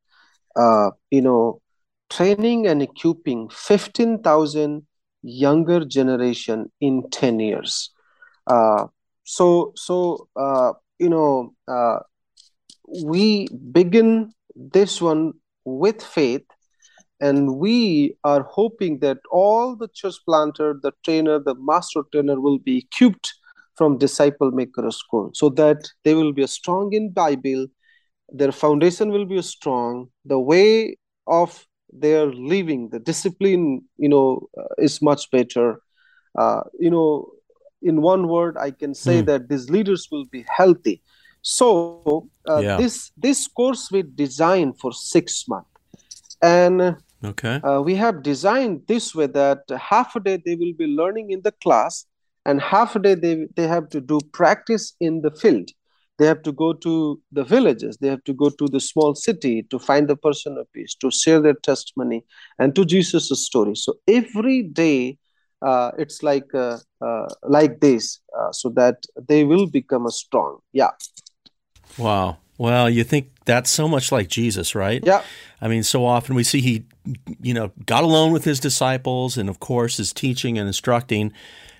uh, 0.55 0.91
you 1.11 1.21
know, 1.21 1.61
training 2.09 2.67
and 2.67 2.81
equipping 2.81 3.49
fifteen 3.49 4.21
thousand 4.21 4.85
younger 5.21 5.85
generation 5.85 6.71
in 6.79 7.09
ten 7.11 7.39
years. 7.39 7.91
Uh, 8.47 8.87
so 9.23 9.73
so 9.75 10.27
uh, 10.35 10.73
you 10.97 11.09
know, 11.09 11.53
uh, 11.67 11.99
we 13.03 13.47
begin 13.71 14.33
this 14.55 15.01
one 15.01 15.33
with 15.77 16.01
faith 16.01 16.45
and 17.21 17.57
we 17.57 18.15
are 18.23 18.43
hoping 18.43 18.99
that 18.99 19.17
all 19.31 19.75
the 19.75 19.87
church 19.93 20.15
planter 20.25 20.79
the 20.81 20.91
trainer 21.03 21.39
the 21.39 21.55
master 21.55 22.01
trainer 22.11 22.39
will 22.39 22.59
be 22.59 22.77
equipped 22.77 23.33
from 23.75 23.97
disciple 23.97 24.51
maker 24.51 24.89
school 24.91 25.29
so 25.33 25.49
that 25.49 25.89
they 26.03 26.13
will 26.13 26.33
be 26.33 26.45
strong 26.47 26.93
in 26.93 27.09
bible 27.09 27.65
their 28.31 28.51
foundation 28.51 29.09
will 29.09 29.25
be 29.25 29.41
strong 29.41 30.07
the 30.25 30.39
way 30.39 30.95
of 31.27 31.65
their 31.91 32.27
living 32.27 32.89
the 32.89 32.99
discipline 32.99 33.81
you 33.97 34.09
know 34.09 34.47
uh, 34.57 34.73
is 34.77 35.01
much 35.01 35.29
better 35.31 35.81
uh, 36.37 36.61
you 36.79 36.89
know 36.89 37.27
in 37.81 38.01
one 38.01 38.27
word 38.27 38.57
i 38.57 38.69
can 38.71 38.93
say 38.93 39.21
mm. 39.21 39.25
that 39.25 39.49
these 39.49 39.69
leaders 39.69 40.07
will 40.11 40.25
be 40.25 40.45
healthy 40.55 41.01
so 41.41 42.29
uh, 42.49 42.59
yeah. 42.59 42.77
this 42.77 43.11
this 43.17 43.47
course 43.47 43.91
we 43.91 44.03
designed 44.03 44.79
for 44.79 44.91
six 44.91 45.47
months, 45.47 45.69
and 46.41 46.97
okay, 47.23 47.61
uh, 47.63 47.81
we 47.81 47.95
have 47.95 48.23
designed 48.23 48.81
this 48.87 49.15
way 49.15 49.27
that 49.27 49.59
half 49.79 50.15
a 50.15 50.19
day 50.19 50.41
they 50.45 50.55
will 50.55 50.73
be 50.73 50.87
learning 50.87 51.31
in 51.31 51.41
the 51.41 51.51
class, 51.53 52.05
and 52.45 52.61
half 52.61 52.95
a 52.95 52.99
day 52.99 53.15
they 53.15 53.47
they 53.55 53.67
have 53.67 53.89
to 53.89 54.01
do 54.01 54.19
practice 54.33 54.93
in 54.99 55.21
the 55.21 55.31
field. 55.31 55.69
They 56.17 56.25
have 56.25 56.41
to 56.43 56.51
go 56.51 56.73
to 56.73 57.21
the 57.31 57.45
villages. 57.45 57.97
They 57.97 58.09
have 58.09 58.25
to 58.25 58.33
go 58.33 58.49
to 58.49 58.67
the 58.67 58.81
small 58.81 59.15
city 59.15 59.63
to 59.63 59.79
find 59.79 60.09
the 60.09 60.17
person 60.17 60.57
of 60.57 60.69
peace, 60.73 60.93
to 60.95 61.09
share 61.09 61.39
their 61.39 61.53
testimony, 61.53 62.25
and 62.57 62.75
to 62.75 62.83
Jesus' 62.83 63.45
story. 63.45 63.75
So 63.75 63.93
every 64.05 64.63
day 64.63 65.17
uh, 65.61 65.91
it's 65.97 66.23
like 66.23 66.53
uh, 66.53 66.77
uh, 67.01 67.27
like 67.43 67.79
this 67.79 68.19
uh, 68.37 68.51
so 68.51 68.69
that 68.69 68.97
they 69.27 69.43
will 69.43 69.67
become 69.67 70.05
a 70.05 70.11
strong 70.11 70.59
yeah 70.71 70.91
Wow. 71.97 72.37
Well, 72.57 72.89
you 72.89 73.03
think 73.03 73.31
that's 73.45 73.71
so 73.71 73.87
much 73.87 74.11
like 74.11 74.27
Jesus, 74.27 74.75
right? 74.75 75.01
Yeah. 75.03 75.23
I 75.61 75.69
mean, 75.69 75.83
so 75.83 76.05
often 76.05 76.35
we 76.35 76.43
see 76.43 76.59
he, 76.59 76.83
you 77.41 77.53
know, 77.53 77.71
got 77.85 78.03
alone 78.03 78.33
with 78.33 78.43
his 78.43 78.59
disciples 78.59 79.37
and, 79.37 79.49
of 79.49 79.59
course, 79.59 79.99
is 79.99 80.11
teaching 80.11 80.57
and 80.57 80.67
instructing. 80.67 81.31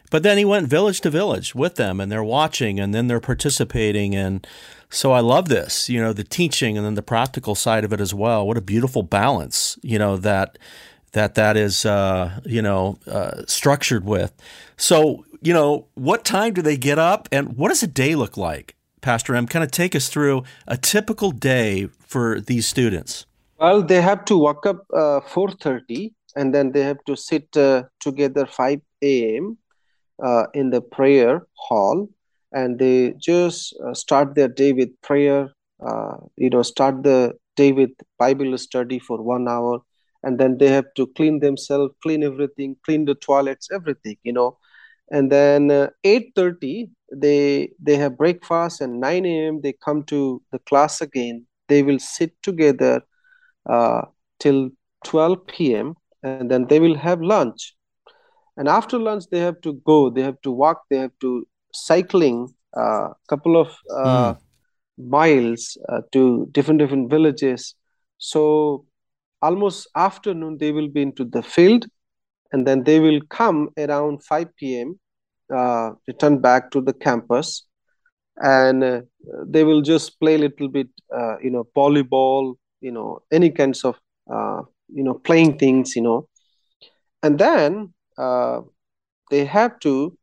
But 0.09 0.23
then 0.23 0.37
he 0.37 0.45
went 0.45 0.67
village 0.67 1.01
to 1.01 1.09
village 1.09 1.53
with 1.53 1.75
them 1.75 1.99
and 1.99 2.11
they're 2.11 2.23
watching 2.23 2.79
and 2.79 2.93
then 2.93 3.07
they're 3.07 3.19
participating. 3.19 4.15
And 4.15 4.47
so 4.89 5.11
I 5.11 5.19
love 5.19 5.49
this, 5.49 5.89
you 5.89 6.01
know, 6.01 6.13
the 6.13 6.23
teaching 6.23 6.77
and 6.77 6.85
then 6.85 6.95
the 6.95 7.01
practical 7.01 7.55
side 7.55 7.83
of 7.83 7.93
it 7.93 8.01
as 8.01 8.13
well. 8.13 8.47
What 8.47 8.57
a 8.57 8.61
beautiful 8.61 9.03
balance, 9.03 9.77
you 9.81 9.99
know, 9.99 10.17
that 10.17 10.57
that 11.11 11.35
that 11.35 11.57
is, 11.57 11.85
uh, 11.85 12.39
you 12.45 12.61
know, 12.61 12.99
uh, 13.07 13.41
structured 13.47 14.05
with. 14.05 14.31
So, 14.77 15.25
you 15.41 15.53
know, 15.53 15.87
what 15.95 16.23
time 16.23 16.53
do 16.53 16.61
they 16.61 16.77
get 16.77 16.99
up 16.99 17.27
and 17.31 17.57
what 17.57 17.69
does 17.69 17.83
a 17.83 17.87
day 17.87 18.15
look 18.15 18.37
like? 18.37 18.75
Pastor 19.01 19.35
M, 19.35 19.47
kind 19.47 19.63
of 19.63 19.71
take 19.71 19.95
us 19.95 20.09
through 20.09 20.43
a 20.67 20.77
typical 20.77 21.31
day 21.31 21.87
for 21.99 22.39
these 22.39 22.67
students. 22.67 23.25
Well, 23.59 23.81
they 23.81 24.01
have 24.01 24.25
to 24.25 24.37
wake 24.37 24.65
up 24.65 24.85
uh, 24.93 25.19
4.30 25.21 26.13
and 26.35 26.53
then 26.53 26.71
they 26.71 26.81
have 26.81 27.03
to 27.05 27.15
sit 27.15 27.55
uh, 27.57 27.83
together 27.99 28.45
5 28.45 28.81
a.m. 29.01 29.57
Uh, 30.23 30.45
in 30.53 30.69
the 30.69 30.81
prayer 30.81 31.45
hall 31.55 32.09
and 32.51 32.79
they 32.79 33.13
just 33.17 33.75
uh, 33.85 33.93
start 33.93 34.35
their 34.35 34.47
day 34.47 34.71
with 34.73 34.89
prayer, 35.01 35.49
uh, 35.85 36.17
you 36.35 36.49
know, 36.49 36.61
start 36.61 37.03
the 37.03 37.33
day 37.55 37.71
with 37.71 37.91
Bible 38.17 38.57
study 38.57 38.99
for 38.99 39.21
one 39.21 39.47
hour 39.47 39.81
and 40.23 40.39
then 40.39 40.57
they 40.57 40.67
have 40.67 40.85
to 40.95 41.07
clean 41.07 41.39
themselves, 41.39 41.93
clean 42.01 42.23
everything, 42.23 42.75
clean 42.85 43.05
the 43.05 43.15
toilets, 43.15 43.69
everything, 43.71 44.17
you 44.23 44.33
know. 44.33 44.57
And 45.11 45.31
then 45.31 45.69
8.30, 45.69 46.83
uh, 46.83 46.87
they 47.11 47.71
they 47.81 47.95
have 47.95 48.17
breakfast 48.17 48.81
and 48.81 48.99
9 48.99 49.25
a.m 49.25 49.61
they 49.61 49.73
come 49.73 50.03
to 50.03 50.41
the 50.51 50.59
class 50.59 51.01
again 51.01 51.45
they 51.67 51.81
will 51.83 51.99
sit 51.99 52.31
together 52.43 53.01
uh, 53.67 54.01
till 54.39 54.69
12 55.05 55.47
p.m 55.47 55.95
and 56.23 56.51
then 56.51 56.67
they 56.67 56.79
will 56.79 56.95
have 56.95 57.21
lunch 57.21 57.75
and 58.57 58.67
after 58.67 58.99
lunch 58.99 59.25
they 59.31 59.39
have 59.39 59.59
to 59.61 59.73
go 59.85 60.09
they 60.09 60.21
have 60.21 60.39
to 60.41 60.51
walk 60.51 60.83
they 60.89 60.97
have 60.97 61.17
to 61.19 61.47
cycling 61.73 62.47
a 62.75 62.79
uh, 62.79 63.13
couple 63.27 63.59
of 63.59 63.75
uh, 63.95 64.33
mm. 64.33 64.37
miles 64.97 65.77
uh, 65.89 66.01
to 66.11 66.47
different 66.51 66.79
different 66.79 67.09
villages 67.09 67.75
so 68.17 68.85
almost 69.41 69.87
afternoon 69.95 70.57
they 70.57 70.71
will 70.71 70.89
be 70.89 71.01
into 71.01 71.23
the 71.23 71.41
field 71.41 71.85
and 72.51 72.67
then 72.67 72.83
they 72.83 72.99
will 72.99 73.21
come 73.29 73.69
around 73.77 74.23
5 74.23 74.55
p.m. 74.55 74.99
Uh, 75.53 75.93
return 76.07 76.37
back 76.39 76.69
to 76.69 76.79
the 76.79 76.93
campus, 76.93 77.65
and 78.37 78.83
uh, 78.83 79.01
they 79.47 79.63
will 79.63 79.81
just 79.81 80.19
play 80.19 80.35
a 80.35 80.37
little 80.37 80.67
bit, 80.67 80.87
uh, 81.11 81.39
you 81.41 81.49
know, 81.49 81.65
volleyball, 81.75 82.53
you 82.81 82.91
know, 82.91 83.19
any 83.31 83.49
kinds 83.49 83.83
of, 83.83 83.95
uh, 84.31 84.61
you 84.93 85.03
know, 85.03 85.15
playing 85.15 85.57
things, 85.57 85.95
you 85.95 86.03
know, 86.03 86.27
and 87.23 87.39
then 87.39 87.91
uh, 88.19 88.61
they 89.31 89.43
have 89.43 89.79
to 89.79 90.15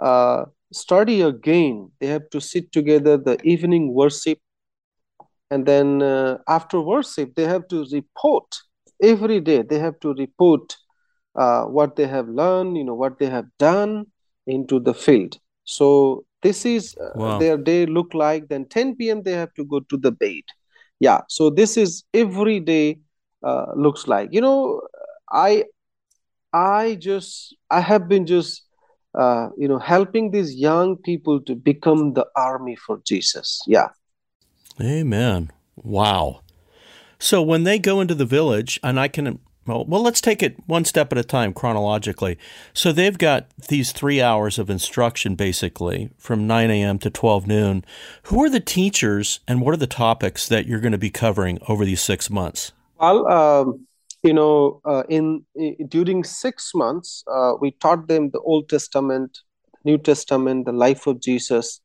uh, 0.00 0.44
study 0.72 1.22
again. 1.22 1.90
They 2.00 2.06
have 2.06 2.30
to 2.30 2.40
sit 2.40 2.70
together 2.70 3.16
the 3.16 3.36
evening 3.42 3.92
worship, 3.92 4.38
and 5.50 5.66
then 5.66 6.02
after 6.46 6.80
worship 6.80 7.34
they 7.34 7.46
have 7.46 7.66
to 7.68 7.84
report 7.92 8.46
every 9.02 9.40
day. 9.40 9.62
They 9.62 9.80
have 9.80 9.98
to 10.00 10.14
report 10.14 10.76
what 11.34 11.96
they 11.96 12.06
have 12.06 12.28
learned, 12.28 12.76
you 12.76 12.84
know, 12.84 12.94
what 12.94 13.18
they 13.18 13.26
have 13.26 13.46
done 13.58 14.06
into 14.48 14.80
the 14.80 14.94
field. 14.94 15.38
So 15.64 16.24
this 16.42 16.64
is 16.64 16.96
uh, 16.96 17.10
wow. 17.14 17.38
their 17.38 17.56
day 17.56 17.86
look 17.86 18.14
like. 18.14 18.48
Then 18.48 18.66
10 18.66 18.96
p.m. 18.96 19.22
they 19.22 19.32
have 19.32 19.52
to 19.54 19.64
go 19.64 19.80
to 19.80 19.96
the 19.96 20.10
bed. 20.10 20.42
Yeah. 20.98 21.20
So 21.28 21.50
this 21.50 21.76
is 21.76 22.04
every 22.14 22.58
day 22.58 22.98
uh, 23.44 23.66
looks 23.76 24.08
like. 24.08 24.30
You 24.32 24.40
know, 24.40 24.80
I 25.30 25.64
I 26.52 26.96
just 27.00 27.54
I 27.70 27.80
have 27.80 28.08
been 28.08 28.26
just 28.26 28.62
uh, 29.14 29.48
you 29.56 29.68
know 29.68 29.78
helping 29.78 30.30
these 30.30 30.54
young 30.54 30.96
people 30.96 31.40
to 31.42 31.54
become 31.54 32.14
the 32.14 32.26
army 32.34 32.76
for 32.76 33.00
Jesus. 33.06 33.60
Yeah. 33.66 33.88
Amen. 34.80 35.50
Wow. 35.76 36.40
So 37.18 37.42
when 37.42 37.64
they 37.64 37.78
go 37.78 38.00
into 38.00 38.14
the 38.14 38.24
village, 38.24 38.78
and 38.82 38.98
I 38.98 39.08
can 39.08 39.40
well, 39.68 39.84
well, 39.84 40.02
let's 40.02 40.22
take 40.22 40.42
it 40.42 40.56
one 40.66 40.86
step 40.86 41.12
at 41.12 41.18
a 41.18 41.22
time 41.22 41.52
chronologically. 41.52 42.38
So 42.72 42.90
they've 42.90 43.16
got 43.16 43.48
these 43.68 43.92
three 43.92 44.22
hours 44.22 44.58
of 44.58 44.70
instruction 44.70 45.34
basically 45.34 46.10
from 46.16 46.46
9 46.46 46.70
a.m. 46.70 46.98
to 47.00 47.10
12 47.10 47.46
noon. 47.46 47.84
Who 48.24 48.42
are 48.42 48.48
the 48.48 48.60
teachers 48.60 49.40
and 49.46 49.60
what 49.60 49.74
are 49.74 49.78
the 49.78 49.86
topics 49.86 50.48
that 50.48 50.66
you're 50.66 50.80
going 50.80 50.92
to 50.92 50.98
be 50.98 51.10
covering 51.10 51.58
over 51.68 51.84
these 51.84 52.00
six 52.00 52.30
months? 52.30 52.72
Well, 52.98 53.30
um, 53.30 53.86
you 54.22 54.32
know, 54.32 54.80
uh, 54.86 55.02
in, 55.08 55.44
in, 55.54 55.76
during 55.86 56.24
six 56.24 56.72
months, 56.74 57.22
uh, 57.30 57.52
we 57.60 57.72
taught 57.72 58.08
them 58.08 58.30
the 58.30 58.40
Old 58.40 58.70
Testament, 58.70 59.38
New 59.84 59.98
Testament, 59.98 60.64
the 60.64 60.72
life 60.72 61.06
of 61.06 61.20
Jesus, 61.20 61.80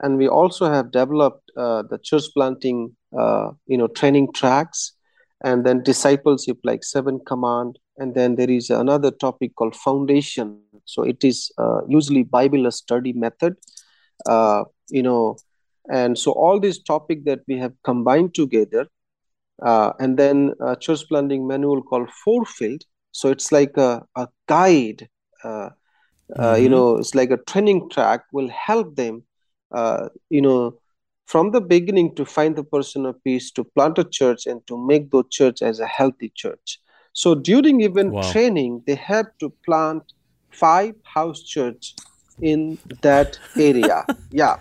and 0.00 0.18
we 0.18 0.28
also 0.28 0.70
have 0.70 0.90
developed 0.90 1.50
uh, 1.56 1.82
the 1.82 1.98
church 1.98 2.24
planting, 2.34 2.96
uh, 3.18 3.50
you 3.66 3.78
know, 3.78 3.86
training 3.86 4.32
tracks 4.34 4.94
and 5.42 5.64
then 5.64 5.82
discipleship 5.82 6.58
like 6.64 6.84
seven 6.84 7.20
command 7.26 7.78
and 7.98 8.14
then 8.14 8.36
there 8.36 8.50
is 8.50 8.70
another 8.70 9.10
topic 9.10 9.54
called 9.56 9.74
foundation 9.74 10.60
so 10.84 11.02
it 11.02 11.24
is 11.24 11.50
uh, 11.58 11.80
usually 11.88 12.22
bible 12.22 12.70
study 12.70 13.12
method 13.12 13.56
uh, 14.26 14.64
you 14.88 15.02
know 15.02 15.36
and 15.90 16.18
so 16.18 16.32
all 16.32 16.60
these 16.60 16.78
topic 16.78 17.24
that 17.24 17.40
we 17.48 17.56
have 17.56 17.72
combined 17.84 18.34
together 18.34 18.86
uh, 19.62 19.92
and 19.98 20.18
then 20.18 20.52
a 20.60 20.76
church 20.76 21.06
planting 21.08 21.46
manual 21.46 21.82
called 21.82 22.08
fourfield 22.26 22.82
so 23.12 23.30
it's 23.30 23.50
like 23.52 23.76
a, 23.76 24.02
a 24.16 24.28
guide 24.46 25.08
uh, 25.44 25.48
uh, 25.48 26.54
mm-hmm. 26.54 26.62
you 26.62 26.68
know 26.68 26.96
it's 26.96 27.14
like 27.14 27.30
a 27.30 27.38
training 27.48 27.88
track 27.90 28.24
will 28.32 28.48
help 28.48 28.94
them 28.96 29.22
uh, 29.72 30.08
you 30.28 30.40
know 30.40 30.79
from 31.30 31.52
the 31.52 31.60
beginning 31.60 32.12
to 32.16 32.24
find 32.24 32.56
the 32.56 32.64
person 32.64 33.06
of 33.06 33.22
peace, 33.22 33.52
to 33.52 33.62
plant 33.62 33.96
a 33.98 34.04
church, 34.04 34.46
and 34.46 34.66
to 34.66 34.76
make 34.76 35.12
the 35.12 35.22
church 35.30 35.62
as 35.62 35.78
a 35.78 35.86
healthy 35.86 36.32
church. 36.34 36.80
So 37.12 37.36
during 37.36 37.80
even 37.82 38.10
wow. 38.10 38.32
training, 38.32 38.82
they 38.84 38.96
had 38.96 39.26
to 39.38 39.50
plant 39.64 40.02
five 40.50 40.96
house 41.04 41.40
church 41.44 41.94
in 42.42 42.78
that 43.02 43.38
area. 43.56 44.04
yeah. 44.32 44.56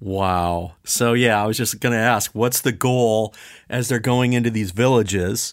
Wow. 0.00 0.72
So 0.84 1.12
yeah, 1.12 1.42
I 1.42 1.46
was 1.46 1.58
just 1.58 1.80
going 1.80 1.92
to 1.92 1.98
ask, 1.98 2.30
what's 2.34 2.62
the 2.62 2.72
goal 2.72 3.34
as 3.68 3.90
they're 3.90 3.98
going 3.98 4.32
into 4.32 4.48
these 4.48 4.70
villages, 4.70 5.52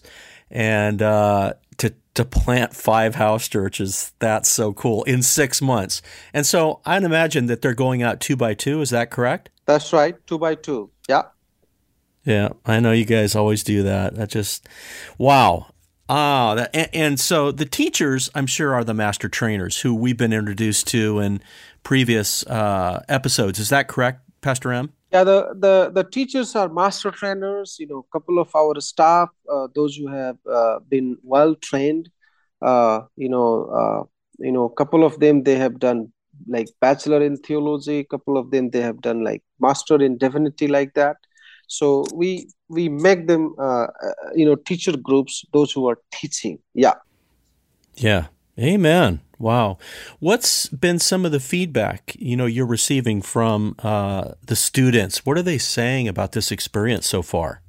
and 0.50 1.02
uh, 1.02 1.52
to 1.76 1.92
to 2.14 2.24
plant 2.24 2.74
five 2.74 3.16
house 3.16 3.48
churches? 3.48 4.14
That's 4.18 4.50
so 4.50 4.72
cool 4.72 5.02
in 5.02 5.22
six 5.22 5.60
months. 5.60 6.00
And 6.32 6.46
so 6.46 6.80
I'd 6.86 7.02
imagine 7.02 7.46
that 7.46 7.60
they're 7.60 7.74
going 7.74 8.02
out 8.02 8.18
two 8.18 8.36
by 8.36 8.54
two. 8.54 8.80
Is 8.80 8.88
that 8.88 9.10
correct? 9.10 9.50
That's 9.66 9.92
right, 9.92 10.14
two 10.26 10.38
by 10.38 10.54
two. 10.56 10.90
Yeah. 11.08 11.22
Yeah, 12.24 12.50
I 12.64 12.78
know 12.80 12.92
you 12.92 13.04
guys 13.04 13.34
always 13.34 13.64
do 13.64 13.82
that. 13.82 14.14
That 14.14 14.28
just, 14.28 14.68
wow. 15.18 15.66
Ah, 16.08 16.54
that, 16.54 16.70
and, 16.74 16.88
and, 16.92 17.20
so 17.20 17.50
the 17.50 17.64
teachers, 17.64 18.30
I'm 18.34 18.46
sure, 18.46 18.74
are 18.74 18.84
the 18.84 18.94
master 18.94 19.28
trainers 19.28 19.80
who 19.80 19.94
we've 19.94 20.16
been 20.16 20.32
introduced 20.32 20.86
to 20.88 21.18
in 21.20 21.40
previous 21.82 22.46
uh, 22.46 23.02
episodes. 23.08 23.58
Is 23.58 23.70
that 23.70 23.88
correct, 23.88 24.20
Pastor 24.40 24.72
M? 24.72 24.92
Yeah, 25.12 25.24
the, 25.24 25.54
the, 25.58 25.90
the 25.92 26.04
teachers 26.04 26.54
are 26.54 26.68
master 26.68 27.10
trainers. 27.10 27.76
You 27.78 27.86
know, 27.86 27.98
a 27.98 28.12
couple 28.12 28.38
of 28.38 28.54
our 28.54 28.80
staff, 28.80 29.30
uh, 29.50 29.68
those 29.74 29.96
who 29.96 30.08
have 30.08 30.36
uh, 30.50 30.80
been 30.88 31.16
well 31.22 31.54
trained. 31.54 32.08
Uh, 32.60 33.02
you 33.16 33.28
know, 33.28 33.64
uh, 33.66 34.02
you 34.38 34.52
know, 34.52 34.64
a 34.64 34.74
couple 34.74 35.04
of 35.04 35.18
them 35.18 35.42
they 35.42 35.56
have 35.56 35.78
done 35.78 36.12
like 36.46 36.68
bachelor 36.80 37.22
in 37.22 37.36
theology 37.36 38.00
a 38.00 38.04
couple 38.04 38.36
of 38.36 38.50
them 38.50 38.70
they 38.70 38.80
have 38.80 39.00
done 39.00 39.22
like 39.24 39.42
master 39.60 40.00
in 40.02 40.18
divinity 40.18 40.68
like 40.68 40.94
that. 40.94 41.16
So 41.68 42.04
we 42.14 42.48
we 42.68 42.88
make 42.88 43.26
them 43.26 43.54
uh, 43.58 43.86
uh, 43.86 44.12
you 44.34 44.44
know 44.44 44.56
teacher 44.56 44.96
groups 44.96 45.44
those 45.52 45.72
who 45.72 45.88
are 45.88 45.98
teaching. 46.12 46.58
Yeah. 46.74 46.94
Yeah. 47.96 48.26
Amen. 48.58 49.20
Wow. 49.38 49.78
What's 50.20 50.68
been 50.68 50.98
some 50.98 51.24
of 51.24 51.32
the 51.32 51.40
feedback 51.40 52.14
you 52.18 52.36
know 52.36 52.46
you're 52.46 52.66
receiving 52.66 53.22
from 53.22 53.74
uh, 53.78 54.32
the 54.46 54.56
students? 54.56 55.24
What 55.24 55.38
are 55.38 55.42
they 55.42 55.58
saying 55.58 56.08
about 56.08 56.32
this 56.32 56.52
experience 56.52 57.08
so 57.08 57.22
far? 57.22 57.62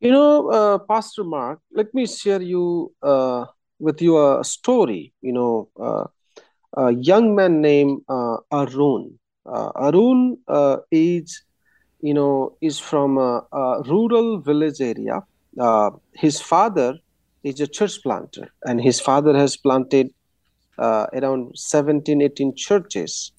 You 0.00 0.10
know 0.10 0.48
uh, 0.48 0.78
pastor 0.78 1.24
mark 1.24 1.60
let 1.72 1.92
me 1.94 2.06
share 2.06 2.42
you 2.42 2.92
uh, 3.02 3.44
with 3.78 4.00
you 4.02 4.18
a 4.18 4.44
story 4.44 5.12
you 5.20 5.32
know 5.32 5.68
uh, 5.80 6.04
a 6.76 6.92
young 6.92 7.34
man 7.34 7.60
named 7.60 8.02
uh, 8.08 8.36
Arun. 8.50 9.18
Uh, 9.44 9.70
Arun 9.76 10.38
uh, 10.48 10.78
is, 10.90 11.42
you 12.00 12.14
know, 12.14 12.56
is 12.60 12.78
from 12.78 13.18
a, 13.18 13.42
a 13.52 13.82
rural 13.82 14.40
village 14.40 14.80
area. 14.80 15.20
Uh, 15.60 15.90
his 16.14 16.40
father 16.40 16.94
is 17.44 17.60
a 17.60 17.66
church 17.66 18.02
planter, 18.02 18.48
and 18.64 18.80
his 18.80 19.00
father 19.00 19.36
has 19.36 19.56
planted 19.56 20.08
uh, 20.78 21.06
around 21.12 21.52
17, 21.56 22.22
18 22.22 22.54
churches. 22.56 23.32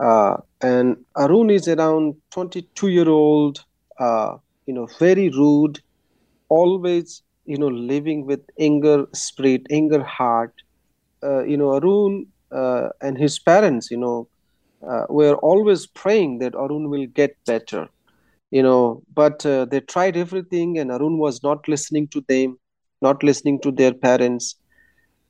Uh, 0.00 0.36
and 0.60 0.96
Arun 1.16 1.50
is 1.50 1.68
around 1.68 2.16
22 2.32 2.88
year 2.88 3.08
old, 3.08 3.64
you 4.00 4.74
know, 4.74 4.88
very 4.98 5.28
rude, 5.28 5.78
always, 6.48 7.22
you 7.44 7.58
know, 7.58 7.68
living 7.68 8.26
with 8.26 8.40
anger 8.58 9.06
spirit, 9.12 9.62
anger 9.70 10.02
heart. 10.02 10.52
you 11.22 11.56
know, 11.56 11.74
Arun 11.74 12.26
and 12.54 12.92
his 12.92 13.38
parents, 13.38 13.90
you 13.90 13.96
know, 13.96 14.28
uh, 14.86 15.04
were 15.08 15.34
always 15.36 15.86
praying 15.86 16.38
that 16.38 16.54
Arun 16.54 16.88
will 16.90 17.06
get 17.06 17.36
better, 17.46 17.88
you 18.50 18.62
know, 18.62 19.02
but 19.14 19.44
uh, 19.46 19.64
they 19.64 19.80
tried 19.80 20.16
everything 20.16 20.78
and 20.78 20.90
Arun 20.90 21.18
was 21.18 21.42
not 21.42 21.66
listening 21.68 22.08
to 22.08 22.22
them, 22.28 22.58
not 23.00 23.22
listening 23.22 23.60
to 23.60 23.70
their 23.70 23.92
parents. 23.94 24.56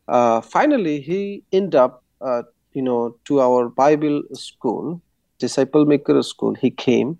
Uh, 0.08 0.40
finally, 0.40 1.00
he 1.00 1.42
ended 1.52 1.74
up, 1.74 2.02
uh, 2.20 2.42
you 2.72 2.82
know, 2.82 3.16
to 3.24 3.40
our 3.40 3.68
Bible 3.68 4.22
school, 4.32 5.00
Disciple 5.38 5.84
Maker 5.86 6.22
School. 6.22 6.54
He 6.54 6.70
came, 6.70 7.18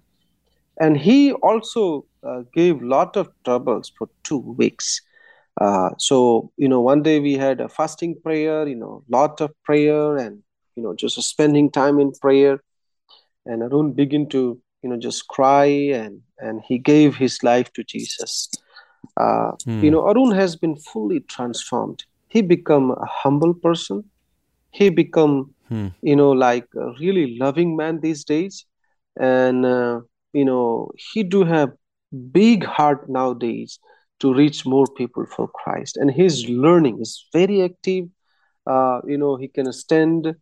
and 0.81 0.97
he 0.97 1.33
also 1.33 2.05
uh, 2.23 2.43
gave 2.55 2.83
lot 2.83 3.17
of 3.17 3.29
troubles 3.45 3.93
for 3.97 4.09
two 4.25 4.39
weeks 4.39 5.01
uh, 5.61 5.91
so 5.99 6.51
you 6.57 6.69
know 6.69 6.81
one 6.81 7.03
day 7.03 7.21
we 7.21 7.35
had 7.35 7.61
a 7.61 7.69
fasting 7.69 8.17
prayer 8.23 8.67
you 8.67 8.75
know 8.75 9.05
lot 9.09 9.41
of 9.41 9.51
prayer 9.63 10.17
and 10.17 10.43
you 10.77 10.83
know 10.83 10.95
just 10.95 11.21
spending 11.23 11.71
time 11.71 12.01
in 12.01 12.13
prayer. 12.13 12.61
And 13.47 13.63
arun 13.63 13.93
began 13.93 14.29
to 14.31 14.61
you 14.83 14.89
know 14.89 14.97
just 14.97 15.29
cry 15.29 15.67
and 15.67 16.21
and 16.39 16.63
he 16.67 16.79
gave 16.79 17.17
his 17.17 17.43
life 17.43 17.73
to 17.75 17.85
jesus. 17.85 18.51
Uh, 19.19 19.53
hmm. 19.65 19.85
you 19.85 19.91
know 19.91 20.09
arun 20.09 20.33
has 20.33 20.57
been 20.57 20.77
fully 20.77 21.21
transformed. 21.21 22.05
He 22.29 22.43
become 22.43 22.91
a 22.91 23.07
humble 23.07 23.55
person. 23.55 24.05
He 24.71 24.89
become 24.89 25.55
hmm. 25.69 25.89
you 26.03 26.17
know 26.17 26.31
like 26.31 26.67
a 26.75 26.93
really 26.99 27.37
loving 27.39 27.77
man 27.77 28.01
these 28.01 28.25
days. 28.25 28.65
And 29.21 29.65
uh, 29.65 30.01
you 30.33 30.45
know 30.45 30.91
he 31.13 31.23
do 31.23 31.45
have 31.45 31.71
big 32.33 32.65
heart 32.65 33.09
nowadays 33.09 33.79
to 34.21 34.33
reach 34.33 34.65
more 34.65 34.87
people 34.87 35.27
for 35.27 35.49
Christ. 35.49 35.97
And 35.97 36.11
his 36.11 36.49
learning 36.49 37.01
is 37.01 37.27
very 37.33 37.63
active. 37.63 38.09
Uh, 38.67 39.01
you 39.07 39.19
know, 39.19 39.37
he 39.37 39.49
can 39.49 39.73
stand 39.73 40.35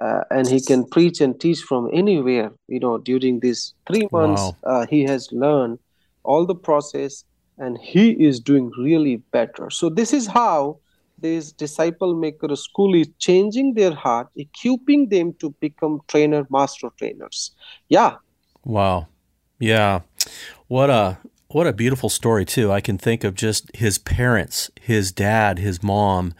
uh, 0.00 0.22
and 0.30 0.48
he 0.48 0.60
can 0.60 0.84
preach 0.86 1.20
and 1.20 1.38
teach 1.40 1.60
from 1.60 1.88
anywhere. 1.92 2.52
You 2.68 2.80
know, 2.80 2.98
during 2.98 3.40
these 3.40 3.74
three 3.86 4.08
months, 4.12 4.42
wow. 4.42 4.56
uh, 4.64 4.86
he 4.86 5.04
has 5.04 5.30
learned 5.32 5.78
all 6.22 6.46
the 6.46 6.54
process 6.54 7.24
and 7.58 7.78
he 7.78 8.12
is 8.12 8.40
doing 8.40 8.72
really 8.78 9.16
better. 9.32 9.70
So, 9.70 9.90
this 9.90 10.12
is 10.12 10.26
how 10.26 10.78
this 11.18 11.52
disciple 11.52 12.14
maker 12.14 12.56
school 12.56 12.94
is 12.94 13.08
changing 13.18 13.74
their 13.74 13.94
heart, 13.94 14.28
equipping 14.36 15.08
them 15.08 15.34
to 15.34 15.50
become 15.60 16.00
trainer, 16.08 16.46
master 16.50 16.88
trainers. 16.98 17.52
Yeah. 17.88 18.14
Wow. 18.64 19.08
Yeah. 19.58 20.00
What 20.68 20.88
a 20.88 21.18
what 21.52 21.66
a 21.66 21.72
beautiful 21.72 22.08
story 22.08 22.44
too. 22.44 22.70
I 22.70 22.80
can 22.80 22.98
think 22.98 23.24
of 23.24 23.34
just 23.34 23.74
his 23.74 23.98
parents, 23.98 24.70
his 24.80 25.12
dad, 25.12 25.58
his 25.58 25.82
mom, 25.82 26.34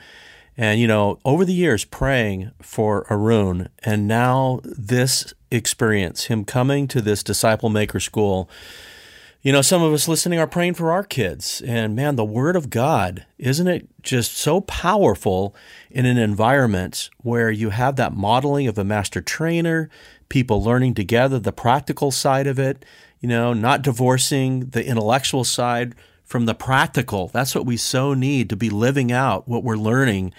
and 0.57 0.81
you 0.81 0.87
know, 0.87 1.19
over 1.25 1.45
the 1.45 1.55
years 1.55 1.85
praying 1.85 2.51
for 2.63 3.07
Arun 3.11 3.69
and 3.83 4.07
now 4.07 4.61
this 4.63 5.35
experience, 5.51 6.25
him 6.25 6.45
coming 6.45 6.87
to 6.89 7.01
this 7.01 7.23
disciple 7.23 7.71
maker 7.71 7.99
school 7.99 8.49
you 9.43 9.53
know, 9.53 9.63
some 9.63 9.83
of 9.83 9.93
us 9.95 10.07
listening 10.07 10.39
are 10.39 10.47
praying 10.47 10.75
for 10.75 10.93
our 10.93 11.03
kids. 11.03 11.63
And 11.63 11.97
man, 11.97 12.17
the 12.17 12.25
Word 12.25 12.57
of 12.57 12.69
God, 12.69 13.25
isn't 13.39 13.69
it 13.69 13.89
just 14.03 14.37
so 14.37 14.61
powerful 14.61 15.55
in 15.91 16.05
an 16.05 16.19
environment 16.19 17.09
where 17.19 17.51
you 17.51 17.71
have 17.71 17.97
that 17.97 18.13
modeling 18.15 18.69
of 18.69 18.77
a 18.77 18.85
master 18.85 19.23
trainer, 19.23 19.89
people 20.29 20.63
learning 20.63 20.93
together 20.93 21.39
the 21.39 21.53
practical 21.53 22.11
side 22.11 22.47
of 22.47 22.59
it, 22.59 22.85
you 23.21 23.29
know, 23.29 23.53
not 23.53 23.83
divorcing 23.83 24.71
the 24.71 24.85
intellectual 24.85 25.45
side 25.45 25.95
from 26.25 26.47
the 26.47 26.55
practical. 26.55 27.29
That's 27.29 27.55
what 27.55 27.67
we 27.67 27.77
so 27.77 28.15
need 28.15 28.49
to 28.51 28.57
be 28.57 28.71
living 28.71 29.13
out 29.13 29.49
what 29.49 29.65
we're 29.65 29.77
learning 29.77 30.33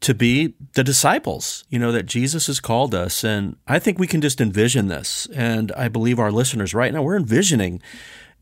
to 0.00 0.14
be 0.14 0.54
the 0.74 0.84
disciples, 0.84 1.64
you 1.70 1.78
know, 1.78 1.90
that 1.90 2.04
Jesus 2.04 2.48
has 2.48 2.60
called 2.60 2.94
us. 2.94 3.24
And 3.24 3.56
I 3.66 3.78
think 3.78 3.98
we 3.98 4.06
can 4.06 4.20
just 4.20 4.40
envision 4.40 4.88
this. 4.88 5.26
And 5.34 5.72
I 5.72 5.88
believe 5.88 6.18
our 6.18 6.30
listeners 6.30 6.74
right 6.74 6.92
now, 6.92 7.02
we're 7.02 7.16
envisioning 7.16 7.80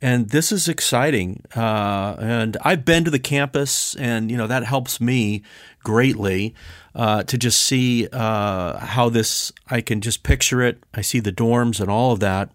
and 0.04 0.28
this 0.28 0.52
is 0.52 0.68
exciting. 0.68 1.42
Uh, 1.56 2.16
and 2.18 2.58
I've 2.62 2.84
been 2.84 3.04
to 3.04 3.10
the 3.10 3.18
campus, 3.18 3.94
and 3.96 4.30
you 4.30 4.36
know 4.36 4.46
that 4.46 4.64
helps 4.64 5.00
me 5.00 5.42
greatly 5.82 6.54
uh, 6.94 7.22
to 7.22 7.38
just 7.38 7.60
see 7.62 8.08
uh, 8.12 8.78
how 8.78 9.08
this. 9.08 9.50
I 9.70 9.80
can 9.80 10.02
just 10.02 10.22
picture 10.22 10.60
it. 10.60 10.82
I 10.92 11.00
see 11.00 11.20
the 11.20 11.32
dorms 11.32 11.80
and 11.80 11.90
all 11.90 12.12
of 12.12 12.20
that. 12.20 12.50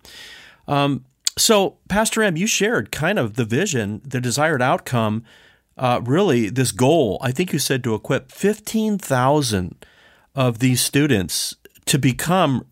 Um, 0.67 1.05
so, 1.39 1.77
Pastor 1.87 2.21
M, 2.21 2.37
you 2.37 2.47
shared 2.47 2.91
kind 2.91 3.17
of 3.17 3.35
the 3.35 3.45
vision, 3.45 4.01
the 4.05 4.21
desired 4.21 4.61
outcome. 4.61 5.23
Uh, 5.77 6.01
really, 6.03 6.49
this 6.49 6.71
goal. 6.71 7.17
I 7.21 7.31
think 7.31 7.53
you 7.53 7.59
said 7.59 7.83
to 7.85 7.95
equip 7.95 8.31
fifteen 8.31 8.97
thousand 8.97 9.85
of 10.35 10.59
these 10.59 10.81
students 10.81 11.55
to 11.85 11.97
become 11.97 12.65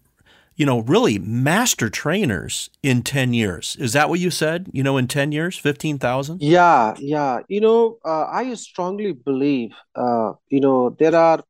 you 0.57 0.65
know, 0.65 0.79
really 0.79 1.19
master 1.19 1.87
trainers 1.87 2.71
in 2.81 3.03
10 3.03 3.31
years. 3.31 3.77
Is 3.79 3.93
that 3.93 4.09
what 4.09 4.19
you 4.19 4.31
said? 4.31 4.67
You 4.73 4.81
know, 4.81 4.97
in 4.97 5.07
10 5.07 5.31
years, 5.31 5.55
15,000? 5.55 6.41
Yeah, 6.41 6.95
yeah. 6.97 7.41
You 7.47 7.61
know, 7.61 7.99
uh, 8.03 8.25
I 8.25 8.51
strongly 8.55 9.13
believe, 9.13 9.73
uh, 9.95 10.33
you 10.49 10.59
know, 10.59 10.89
there 10.97 11.15
are, 11.15 11.43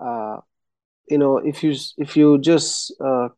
uh, 0.00 0.40
you 1.10 1.18
know, 1.18 1.38
if 1.38 1.64
you 1.64 1.74
if 1.98 2.16
you 2.16 2.38
just 2.38 2.94
uh, 3.04 3.28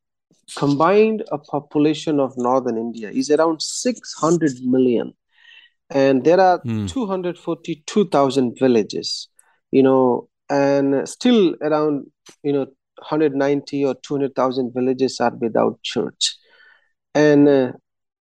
combined 0.57 1.25
a 1.31 1.39
population 1.39 2.21
of 2.21 2.37
northern 2.37 2.79
India 2.79 3.11
is 3.11 3.31
around 3.31 3.63
600 3.63 4.63
million, 4.63 5.13
and 5.91 6.25
there 6.25 6.41
are 6.41 6.61
mm. 6.61 6.89
242,000 6.89 8.57
villages, 8.59 9.29
you 9.71 9.83
know, 9.83 10.29
and 10.49 11.09
still 11.09 11.55
around, 11.61 12.07
you 12.43 12.53
know, 12.53 12.67
190 12.99 13.85
or 13.85 13.95
200,000 13.95 14.73
villages 14.75 15.21
are 15.21 15.35
without 15.37 15.81
church. 15.83 16.37
And, 17.15 17.49
uh, 17.49 17.73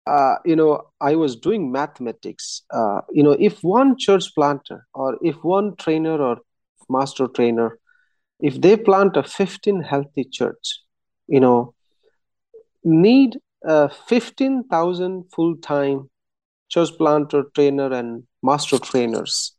uh, 0.06 0.36
you 0.46 0.56
know, 0.56 0.82
I 1.00 1.16
was 1.16 1.36
doing 1.36 1.72
mathematics. 1.72 2.64
Uh, 2.72 3.02
you 3.12 3.24
know, 3.24 3.36
if 3.40 3.60
one 3.62 3.98
church 3.98 4.34
planter 4.36 4.86
or 4.94 5.18
if 5.22 5.36
one 5.44 5.76
trainer 5.78 6.22
or 6.22 6.38
master 6.90 7.28
trainer, 7.28 7.80
if 8.40 8.60
they 8.60 8.76
plant 8.76 9.18
a 9.18 9.24
15 9.24 9.82
healthy 9.82 10.26
church, 10.26 10.82
you 11.28 11.40
know, 11.40 11.74
need 12.84 13.38
uh, 13.68 13.88
15,000 14.08 15.26
full 15.34 15.56
time 15.58 16.10
church 16.70 16.90
planter, 16.98 17.44
trainer, 17.54 17.92
and 17.92 18.24
master 18.42 18.80
trainers 18.80 19.54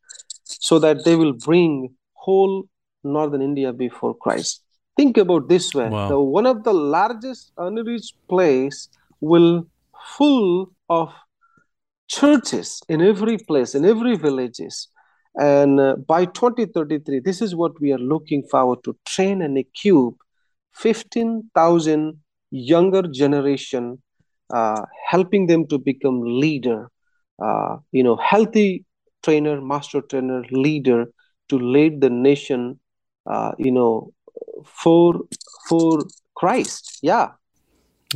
so 0.45 0.79
that 0.79 1.05
they 1.05 1.15
will 1.15 1.33
bring 1.33 1.95
whole 2.15 2.65
northern 3.05 3.43
India 3.43 3.73
before 3.73 4.15
Christ. 4.15 4.63
Think 4.97 5.17
about 5.17 5.49
this 5.49 5.75
way. 5.75 5.89
Wow. 5.89 6.09
the, 6.09 6.21
one 6.21 6.47
of 6.47 6.65
the 6.65 6.73
largest 6.73 7.53
unreached 7.57 8.15
place 8.29 8.89
will 9.21 9.67
full 10.17 10.73
of 10.89 11.13
churches 12.09 12.83
in 12.89 13.01
every 13.01 13.39
place 13.39 13.75
in 13.75 13.85
every 13.85 14.17
villages. 14.17 14.89
And 15.35 15.81
uh, 15.81 15.97
by 15.97 16.27
2033 16.27 17.21
this 17.21 17.41
is 17.41 17.55
what 17.55 17.81
we 17.81 17.93
are 17.93 17.99
looking 17.99 18.43
forward 18.43 18.85
to. 18.85 18.97
Train 19.07 19.41
and 19.41 19.57
equip 19.57 20.15
15000 20.73 22.22
younger 22.53 23.03
generation 23.03 24.01
uh, 24.55 24.83
helping 25.09 25.47
them 25.47 25.67
to 25.67 25.79
become 25.79 26.21
leader 26.23 26.89
uh, 27.43 27.77
you 27.91 28.05
know 28.05 28.17
healthy 28.17 28.85
trainer 29.25 29.61
master 29.61 30.01
trainer 30.03 30.45
leader 30.51 31.07
to 31.49 31.59
lead 31.59 32.01
the 32.01 32.11
nation 32.11 32.79
uh, 33.27 33.53
you 33.59 33.73
know 33.73 34.13
for 34.65 35.21
for 35.69 36.05
Christ. 36.35 36.99
Yeah. 37.03 37.33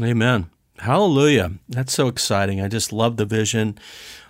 Amen. 0.00 0.50
Hallelujah. 0.78 1.52
That's 1.68 1.92
so 1.92 2.08
exciting. 2.08 2.60
I 2.60 2.68
just 2.68 2.92
love 2.92 3.16
the 3.16 3.24
vision. 3.24 3.78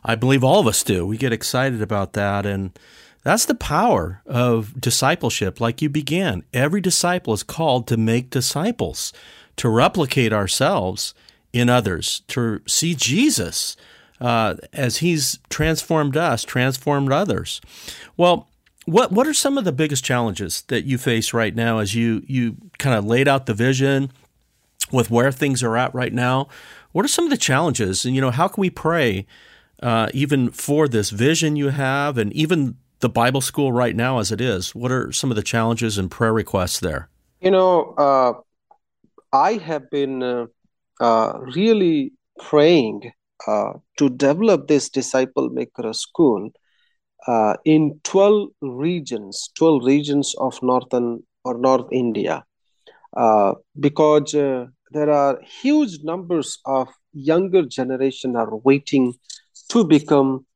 I 0.05 0.15
believe 0.15 0.45
all 0.45 0.61
of 0.61 0.67
us 0.67 0.83
do. 0.85 1.07
We 1.07 1.17
get 1.17 1.33
excited 1.33 1.83
about 1.83 2.13
that 2.13 2.47
and 2.47 2.79
that's 3.25 3.47
the 3.47 3.57
power 3.57 4.23
of 4.27 4.81
discipleship 4.81 5.61
like 5.61 5.83
you 5.83 5.89
began. 5.89 6.45
Every 6.53 6.81
disciple 6.81 7.35
is 7.35 7.43
called 7.43 7.89
to 7.89 7.97
make 7.97 8.31
disciples, 8.31 9.13
to 9.57 9.69
replicate 9.69 10.33
ourselves 10.33 11.15
in 11.53 11.71
others, 11.71 12.23
to 12.29 12.61
see 12.67 12.95
Jesus 12.95 13.77
uh, 14.21 14.57
as 14.73 14.99
he's 14.99 15.39
transformed 15.49 16.17
us, 16.17 16.45
transformed 16.45 17.13
others. 17.13 17.61
Well, 18.17 18.49
what 18.87 19.11
what 19.11 19.27
are 19.27 19.35
some 19.35 19.59
of 19.59 19.65
the 19.65 19.73
biggest 19.73 20.05
challenges 20.05 20.63
that 20.69 20.85
you 20.85 20.97
face 20.97 21.35
right 21.35 21.55
now 21.55 21.79
as 21.79 21.95
you 21.95 22.23
you 22.27 22.57
kind 22.79 22.97
of 22.97 23.05
laid 23.05 23.29
out 23.29 23.47
the 23.47 23.55
vision 23.55 24.13
with 24.93 25.11
where 25.11 25.33
things 25.33 25.63
are 25.63 25.77
at 25.77 25.95
right 25.95 26.13
now? 26.13 26.49
What 26.93 27.05
are 27.05 27.09
some 27.09 27.25
of 27.25 27.31
the 27.31 27.37
challenges, 27.37 28.05
and 28.05 28.15
you 28.15 28.21
know 28.21 28.31
how 28.31 28.49
can 28.49 28.61
we 28.61 28.71
pray 28.71 29.27
uh, 29.83 30.09
even 30.15 30.51
for 30.51 30.89
this 30.89 31.11
vision 31.11 31.57
you 31.57 31.71
have, 31.71 32.17
and 32.17 32.33
even 32.33 32.77
the 33.01 33.09
Bible 33.09 33.41
school 33.41 33.73
right 33.73 33.97
now 33.97 34.19
as 34.19 34.31
it 34.31 34.41
is? 34.41 34.75
What 34.75 34.93
are 34.93 35.13
some 35.13 35.31
of 35.31 35.37
the 35.37 35.43
challenges 35.43 35.99
and 35.99 36.11
prayer 36.11 36.33
requests 36.33 36.81
there? 36.81 37.09
You 37.41 37.51
know, 37.51 37.95
uh, 37.99 38.41
I 39.37 39.59
have 39.59 39.91
been 39.91 40.23
uh, 40.23 40.47
uh 41.01 41.39
really 41.55 42.13
praying 42.49 43.13
uh, 43.47 43.73
to 43.99 44.09
develop 44.09 44.67
this 44.67 44.89
disciple 44.89 45.51
maker 45.51 45.93
school 45.93 46.51
in 47.65 48.01
12 48.05 48.49
regions, 48.63 49.51
12 49.59 49.85
regions 49.85 50.35
of 50.39 50.63
northern 50.63 51.23
or 51.45 51.59
North 51.59 51.89
India, 51.91 52.45
because 53.81 54.33
there 54.33 55.11
are 55.11 55.41
huge 55.63 55.99
numbers 56.05 56.59
of 56.65 56.89
younger 57.13 57.63
generation 57.63 58.37
are 58.37 58.57
waiting 58.57 59.13
to 59.71 59.85
become 59.85 60.47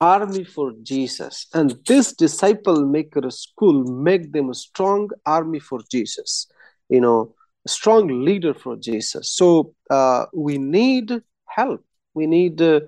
army 0.00 0.44
for 0.44 0.72
Jesus. 0.82 1.46
And 1.52 1.74
this 1.86 2.12
disciple 2.12 2.86
maker 2.86 3.28
school 3.30 3.84
make 3.84 4.32
them 4.32 4.50
a 4.50 4.54
strong 4.54 5.10
army 5.26 5.60
for 5.60 5.80
Jesus, 5.90 6.46
you 6.88 7.00
know, 7.00 7.34
strong 7.66 8.24
leader 8.24 8.54
for 8.54 8.76
Jesus. 8.76 9.30
So 9.30 9.74
uh, 9.90 10.26
we 10.34 10.58
need 10.58 11.22
help. 11.46 11.84
We 12.14 12.26
need, 12.26 12.60
uh, 12.60 12.80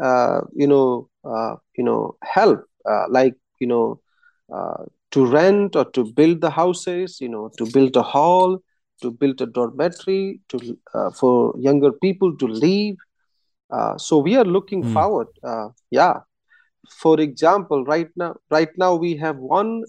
uh, 0.00 0.42
you 0.54 0.66
know, 0.66 1.08
uh, 1.24 1.56
you 1.76 1.84
know 1.84 2.16
help 2.22 2.64
uh, 2.88 3.06
like 3.08 3.34
you 3.58 3.66
know 3.66 4.00
uh, 4.54 4.84
to 5.10 5.26
rent 5.26 5.76
or 5.76 5.84
to 5.84 6.04
build 6.12 6.40
the 6.40 6.50
houses 6.50 7.20
you 7.20 7.28
know 7.28 7.50
to 7.58 7.66
build 7.72 7.96
a 7.96 8.02
hall 8.02 8.58
to 9.02 9.10
build 9.10 9.40
a 9.40 9.46
dormitory 9.46 10.40
to 10.48 10.78
uh, 10.94 11.10
for 11.10 11.54
younger 11.58 11.92
people 11.92 12.36
to 12.36 12.46
live 12.46 12.96
uh, 13.70 13.98
so 13.98 14.18
we 14.18 14.36
are 14.36 14.44
looking 14.44 14.82
mm. 14.82 14.92
forward 14.92 15.28
yeah 15.90 16.20
for 16.88 17.20
example 17.20 17.84
right 17.84 18.10
now 18.16 18.34
right 18.50 18.70
now 18.78 18.94
we 18.94 19.16
have 19.16 19.36
one 19.36 19.84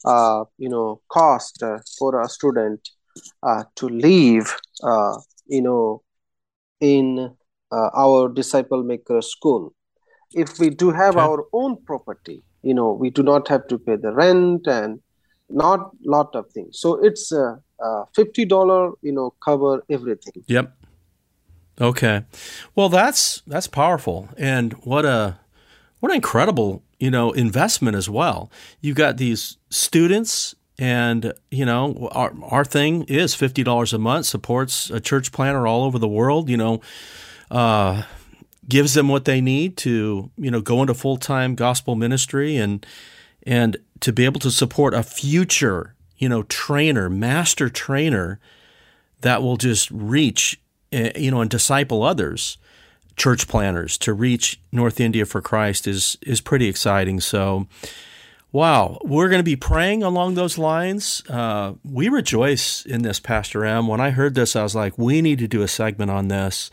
uh, 0.04 0.44
you 0.56 0.68
know, 0.68 1.00
cost 1.08 1.64
uh, 1.64 1.78
for 1.98 2.20
a 2.20 2.28
student 2.28 2.88
uh, 3.42 3.64
to 3.74 3.88
leave, 3.88 4.54
uh, 4.84 5.16
you 5.46 5.62
know, 5.62 6.04
in 6.80 7.34
uh, 7.72 7.90
our 7.92 8.28
disciple 8.28 8.84
maker 8.84 9.20
school. 9.20 9.74
If 10.32 10.60
we 10.60 10.70
do 10.70 10.92
have 10.92 11.16
okay. 11.16 11.24
our 11.24 11.44
own 11.52 11.82
property, 11.84 12.44
you 12.66 12.74
know 12.74 12.92
we 12.92 13.10
do 13.10 13.22
not 13.22 13.48
have 13.48 13.66
to 13.68 13.78
pay 13.78 13.96
the 13.96 14.12
rent 14.12 14.66
and 14.66 15.00
not 15.48 15.90
lot 16.04 16.34
of 16.34 16.50
things. 16.50 16.78
So 16.80 16.94
it's 17.04 17.30
a, 17.30 17.60
a 17.80 18.04
$50 18.16 18.94
you 19.02 19.12
know 19.12 19.34
cover 19.44 19.84
everything. 19.88 20.42
Yep. 20.46 20.76
Okay. 21.80 22.24
Well 22.74 22.88
that's 22.88 23.42
that's 23.46 23.68
powerful 23.68 24.28
and 24.36 24.72
what 24.84 25.04
a 25.04 25.38
what 26.00 26.10
an 26.10 26.16
incredible 26.16 26.82
you 26.98 27.10
know 27.10 27.32
investment 27.32 27.96
as 27.96 28.10
well. 28.10 28.50
You've 28.80 28.96
got 28.96 29.16
these 29.16 29.58
students 29.70 30.56
and 30.78 31.32
you 31.50 31.64
know 31.64 32.08
our, 32.12 32.32
our 32.42 32.64
thing 32.64 33.04
is 33.04 33.34
$50 33.34 33.92
a 33.92 33.98
month 33.98 34.26
supports 34.26 34.90
a 34.90 35.00
church 35.00 35.32
planter 35.32 35.66
all 35.66 35.84
over 35.84 35.98
the 35.98 36.08
world 36.08 36.50
you 36.50 36.56
know 36.58 36.82
uh, 37.50 38.02
gives 38.68 38.94
them 38.94 39.08
what 39.08 39.24
they 39.24 39.40
need 39.40 39.76
to 39.76 40.30
you 40.36 40.50
know 40.50 40.60
go 40.60 40.80
into 40.80 40.94
full 40.94 41.16
time 41.16 41.54
gospel 41.54 41.94
ministry 41.94 42.56
and 42.56 42.84
and 43.44 43.76
to 44.00 44.12
be 44.12 44.24
able 44.24 44.40
to 44.40 44.50
support 44.50 44.94
a 44.94 45.02
future 45.02 45.94
you 46.18 46.28
know 46.28 46.42
trainer, 46.44 47.08
master 47.08 47.68
trainer 47.68 48.40
that 49.20 49.42
will 49.42 49.56
just 49.56 49.90
reach 49.90 50.60
eh, 50.92 51.12
you 51.16 51.30
know 51.30 51.40
and 51.40 51.50
disciple 51.50 52.02
others, 52.02 52.58
church 53.16 53.48
planners 53.48 53.98
to 53.98 54.12
reach 54.12 54.60
North 54.72 55.00
India 55.00 55.24
for 55.24 55.40
Christ 55.40 55.86
is 55.86 56.16
is 56.22 56.40
pretty 56.40 56.68
exciting. 56.68 57.20
So. 57.20 57.66
Wow, 58.52 59.00
we're 59.02 59.28
going 59.28 59.40
to 59.40 59.44
be 59.44 59.56
praying 59.56 60.02
along 60.02 60.34
those 60.34 60.56
lines. 60.56 61.22
Uh, 61.28 61.74
we 61.84 62.08
rejoice 62.08 62.86
in 62.86 63.02
this, 63.02 63.20
Pastor 63.20 63.66
M. 63.66 63.86
When 63.86 64.00
I 64.00 64.10
heard 64.10 64.34
this, 64.34 64.56
I 64.56 64.62
was 64.62 64.74
like, 64.74 64.96
we 64.96 65.20
need 65.20 65.40
to 65.40 65.48
do 65.48 65.60
a 65.60 65.68
segment 65.68 66.10
on 66.10 66.28
this 66.28 66.70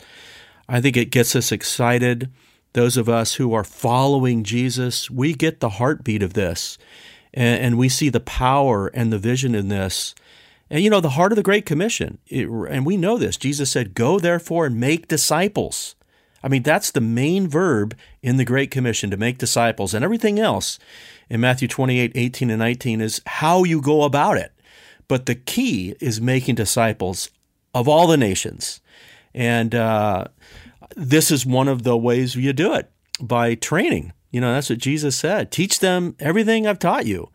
I 0.68 0.80
think 0.80 0.96
it 0.96 1.10
gets 1.10 1.36
us 1.36 1.52
excited. 1.52 2.30
Those 2.72 2.96
of 2.96 3.08
us 3.08 3.34
who 3.34 3.54
are 3.54 3.64
following 3.64 4.42
Jesus, 4.42 5.10
we 5.10 5.32
get 5.34 5.60
the 5.60 5.68
heartbeat 5.70 6.22
of 6.22 6.34
this 6.34 6.78
and, 7.32 7.60
and 7.62 7.78
we 7.78 7.88
see 7.88 8.08
the 8.08 8.20
power 8.20 8.88
and 8.88 9.12
the 9.12 9.18
vision 9.18 9.54
in 9.54 9.68
this. 9.68 10.14
And 10.70 10.82
you 10.82 10.90
know, 10.90 11.00
the 11.00 11.10
heart 11.10 11.32
of 11.32 11.36
the 11.36 11.42
Great 11.42 11.66
Commission, 11.66 12.18
it, 12.26 12.48
and 12.48 12.86
we 12.86 12.96
know 12.96 13.18
this. 13.18 13.36
Jesus 13.36 13.70
said, 13.70 13.94
Go 13.94 14.18
therefore 14.18 14.66
and 14.66 14.80
make 14.80 15.08
disciples. 15.08 15.94
I 16.42 16.48
mean, 16.48 16.62
that's 16.62 16.90
the 16.90 17.00
main 17.00 17.48
verb 17.48 17.96
in 18.22 18.36
the 18.36 18.44
Great 18.44 18.70
Commission 18.70 19.10
to 19.10 19.16
make 19.16 19.38
disciples. 19.38 19.94
And 19.94 20.04
everything 20.04 20.38
else 20.38 20.78
in 21.28 21.40
Matthew 21.40 21.68
28 21.68 22.12
18 22.14 22.50
and 22.50 22.58
19 22.58 23.00
is 23.00 23.20
how 23.26 23.64
you 23.64 23.80
go 23.80 24.02
about 24.02 24.36
it. 24.36 24.52
But 25.06 25.26
the 25.26 25.34
key 25.34 25.94
is 26.00 26.20
making 26.20 26.54
disciples 26.54 27.30
of 27.74 27.88
all 27.88 28.06
the 28.06 28.16
nations. 28.16 28.80
And 29.34 29.74
uh, 29.74 30.26
this 30.96 31.30
is 31.30 31.44
one 31.44 31.68
of 31.68 31.82
the 31.82 31.96
ways 31.96 32.36
you 32.36 32.52
do 32.52 32.74
it 32.74 32.90
by 33.20 33.54
training. 33.54 34.12
You 34.30 34.40
know, 34.40 34.52
that's 34.52 34.70
what 34.70 34.78
Jesus 34.78 35.16
said. 35.16 35.50
Teach 35.50 35.80
them 35.80 36.16
everything 36.18 36.66
I've 36.66 36.78
taught 36.78 37.06
you. 37.06 37.30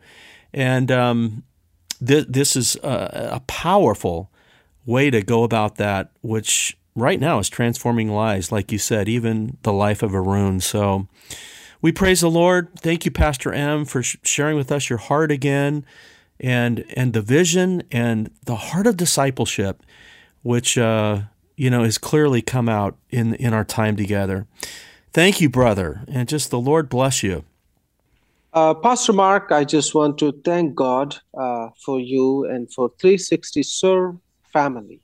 And 0.52 0.90
um, 0.90 1.44
th- 2.04 2.26
this 2.28 2.56
is 2.56 2.76
a, 2.82 3.30
a 3.34 3.40
powerful 3.46 4.30
way 4.86 5.10
to 5.10 5.22
go 5.22 5.44
about 5.44 5.76
that, 5.76 6.10
which 6.22 6.76
right 6.94 7.20
now 7.20 7.38
is 7.38 7.48
transforming 7.48 8.10
lives, 8.10 8.50
like 8.50 8.72
you 8.72 8.78
said, 8.78 9.08
even 9.08 9.56
the 9.62 9.72
life 9.72 10.02
of 10.02 10.14
Arun. 10.14 10.60
So 10.60 11.08
we 11.80 11.92
praise 11.92 12.20
the 12.20 12.30
Lord. 12.30 12.68
Thank 12.78 13.04
you, 13.04 13.10
Pastor 13.10 13.52
M, 13.52 13.84
for 13.84 14.02
sh- 14.02 14.16
sharing 14.22 14.56
with 14.56 14.70
us 14.72 14.90
your 14.90 14.98
heart 14.98 15.30
again 15.30 15.84
and 16.38 16.84
and 16.96 17.12
the 17.12 17.22
vision 17.22 17.82
and 17.90 18.30
the 18.44 18.56
heart 18.56 18.86
of 18.86 18.96
discipleship, 18.96 19.82
which 20.42 20.76
uh, 20.76 21.22
you 21.60 21.68
know, 21.68 21.84
has 21.84 21.98
clearly 21.98 22.40
come 22.40 22.70
out 22.70 22.96
in 23.10 23.34
in 23.34 23.52
our 23.52 23.66
time 23.66 23.94
together. 23.94 24.46
Thank 25.12 25.42
you, 25.42 25.50
brother, 25.50 26.00
and 26.08 26.26
just 26.26 26.50
the 26.50 26.58
Lord 26.58 26.88
bless 26.88 27.22
you. 27.22 27.44
Uh, 28.54 28.72
Pastor 28.72 29.12
Mark, 29.12 29.52
I 29.52 29.64
just 29.64 29.94
want 29.94 30.16
to 30.20 30.32
thank 30.42 30.74
God 30.74 31.18
uh, 31.38 31.68
for 31.84 32.00
you 32.00 32.46
and 32.46 32.72
for 32.72 32.90
360 32.98 33.62
Serve 33.62 34.16
family 34.50 35.02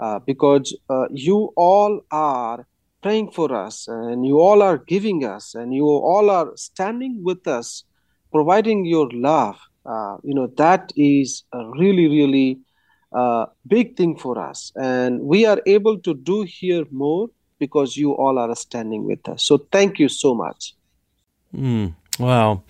uh, 0.00 0.18
because 0.18 0.76
uh, 0.90 1.06
you 1.12 1.52
all 1.56 2.00
are 2.10 2.66
praying 3.00 3.30
for 3.30 3.54
us 3.54 3.86
and 3.86 4.26
you 4.26 4.40
all 4.40 4.60
are 4.60 4.78
giving 4.78 5.24
us 5.24 5.54
and 5.54 5.72
you 5.72 5.86
all 5.86 6.30
are 6.30 6.50
standing 6.56 7.22
with 7.22 7.46
us, 7.46 7.84
providing 8.32 8.84
your 8.84 9.08
love. 9.12 9.56
Uh, 9.86 10.16
you 10.24 10.34
know, 10.34 10.48
that 10.56 10.92
is 10.96 11.44
really, 11.78 12.08
really 12.08 12.58
uh, 13.14 13.46
big 13.66 13.96
thing 13.96 14.16
for 14.16 14.38
us. 14.38 14.72
And 14.76 15.20
we 15.20 15.46
are 15.46 15.60
able 15.66 15.98
to 16.00 16.14
do 16.14 16.42
here 16.42 16.84
more 16.90 17.28
because 17.58 17.96
you 17.96 18.12
all 18.12 18.38
are 18.38 18.54
standing 18.56 19.04
with 19.04 19.28
us. 19.28 19.44
So 19.44 19.58
thank 19.70 19.98
you 19.98 20.08
so 20.08 20.34
much. 20.34 20.74
Mm, 21.54 21.94
wow. 22.18 22.62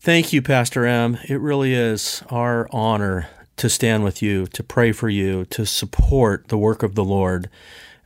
Thank 0.00 0.32
you, 0.32 0.42
Pastor 0.42 0.86
M. 0.86 1.18
It 1.28 1.40
really 1.40 1.74
is 1.74 2.22
our 2.30 2.68
honor 2.72 3.28
to 3.56 3.68
stand 3.68 4.02
with 4.02 4.22
you, 4.22 4.46
to 4.46 4.62
pray 4.62 4.90
for 4.90 5.10
you, 5.10 5.44
to 5.46 5.66
support 5.66 6.48
the 6.48 6.56
work 6.56 6.82
of 6.82 6.94
the 6.94 7.04
Lord 7.04 7.50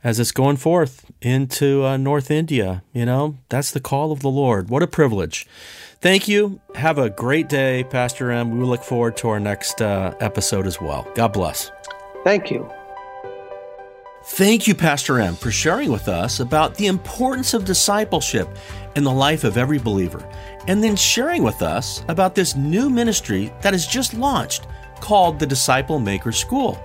as 0.05 0.19
it's 0.19 0.31
going 0.31 0.55
forth 0.55 1.11
into 1.19 1.83
uh, 1.83 1.97
North 1.97 2.29
India. 2.29 2.83
You 2.93 3.05
know, 3.05 3.37
that's 3.49 3.71
the 3.71 3.79
call 3.79 4.11
of 4.11 4.19
the 4.19 4.29
Lord. 4.29 4.69
What 4.69 4.83
a 4.83 4.87
privilege. 4.87 5.47
Thank 5.99 6.27
you. 6.27 6.61
Have 6.75 6.99
a 6.99 7.09
great 7.09 7.49
day, 7.49 7.83
Pastor 7.83 8.29
M. 8.29 8.59
We 8.59 8.63
look 8.65 8.83
forward 8.83 9.17
to 9.17 9.29
our 9.29 9.39
next 9.39 9.81
uh, 9.81 10.13
episode 10.19 10.67
as 10.67 10.79
well. 10.79 11.07
God 11.15 11.33
bless. 11.33 11.71
Thank 12.23 12.51
you. 12.51 12.69
Thank 14.25 14.67
you, 14.67 14.75
Pastor 14.75 15.19
M, 15.19 15.35
for 15.35 15.49
sharing 15.49 15.91
with 15.91 16.07
us 16.07 16.39
about 16.39 16.75
the 16.75 16.85
importance 16.85 17.55
of 17.55 17.65
discipleship 17.65 18.47
in 18.95 19.03
the 19.03 19.11
life 19.11 19.43
of 19.43 19.57
every 19.57 19.79
believer, 19.79 20.27
and 20.67 20.83
then 20.83 20.95
sharing 20.95 21.41
with 21.41 21.63
us 21.63 22.03
about 22.09 22.35
this 22.35 22.55
new 22.55 22.89
ministry 22.89 23.51
that 23.61 23.73
has 23.73 23.87
just 23.87 24.13
launched 24.13 24.67
called 24.99 25.39
the 25.39 25.45
Disciple 25.47 25.99
Maker 25.99 26.31
School. 26.31 26.79